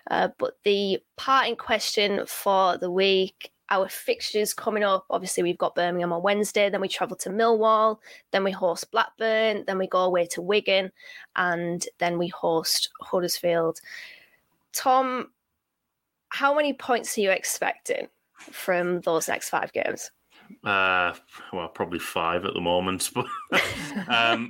[0.09, 5.05] Uh, but the parting question for the week our fixtures coming up.
[5.09, 7.97] Obviously, we've got Birmingham on Wednesday, then we travel to Millwall,
[8.31, 10.91] then we host Blackburn, then we go away to Wigan,
[11.37, 13.79] and then we host Huddersfield.
[14.73, 15.31] Tom,
[16.29, 20.11] how many points are you expecting from those next five games?
[20.63, 21.13] Uh,
[21.53, 23.09] well, probably five at the moment.
[23.49, 24.49] But um,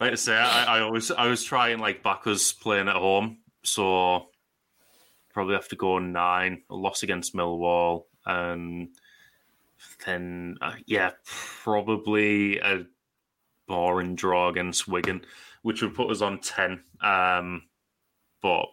[0.00, 4.28] like I say, I, I always I was trying like backers playing at home, so
[5.32, 6.62] probably have to go nine.
[6.70, 8.88] A loss against Millwall, and
[10.04, 11.10] then uh, yeah,
[11.62, 12.86] probably a
[13.68, 15.22] boring draw against Wigan,
[15.62, 16.82] which would put us on ten.
[17.00, 17.62] Um,
[18.42, 18.66] but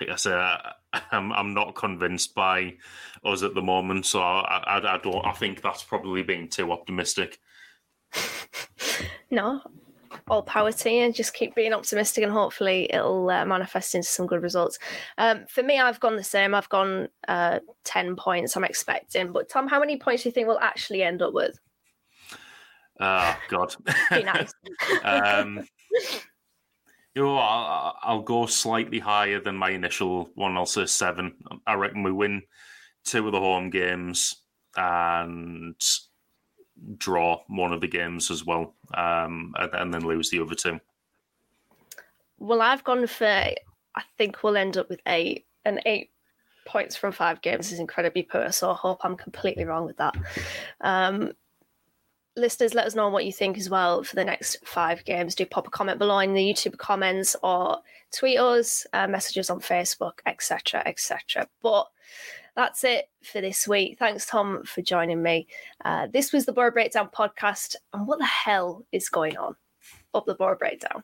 [0.00, 0.72] like I said, I,
[1.12, 2.76] I'm I'm not convinced by
[3.24, 4.06] us at the moment.
[4.06, 5.24] So I, I, I don't.
[5.24, 7.38] I think that's probably being too optimistic.
[9.30, 9.60] no,
[10.28, 11.12] all power to you.
[11.12, 14.78] Just keep being optimistic, and hopefully it'll uh, manifest into some good results.
[15.18, 16.54] Um, for me, I've gone the same.
[16.54, 18.56] I've gone uh, ten points.
[18.56, 19.32] I'm expecting.
[19.32, 21.58] But Tom, how many points do you think we'll actually end up with?
[23.00, 23.74] Oh God.
[24.10, 24.52] Be nice.
[25.02, 25.66] um,
[27.14, 30.56] you know, I'll, I'll, go slightly higher than my initial one.
[30.56, 31.34] I'll say seven.
[31.66, 32.42] I reckon we win
[33.04, 34.42] two of the home games
[34.76, 35.76] and
[36.98, 40.80] draw one of the games as well, um, and, and, then lose the other two.
[42.38, 43.24] Well, I've gone for.
[43.26, 46.10] I think we'll end up with eight, and eight
[46.66, 48.50] points from five games is incredibly poor.
[48.50, 50.16] So I hope I'm completely wrong with that.
[50.80, 51.32] Um,
[52.36, 55.34] listeners, let us know what you think as well for the next five games.
[55.34, 57.78] Do pop a comment below in the YouTube comments or
[58.12, 61.48] tweet us, uh, messages on Facebook, etc., etc.
[61.62, 61.86] But
[62.56, 63.98] that's it for this week.
[63.98, 65.46] Thanks, Tom, for joining me.
[65.84, 67.76] Uh, this was the Boro Breakdown podcast.
[67.92, 69.56] And what the hell is going on?
[70.14, 71.02] Up the Boro Breakdown.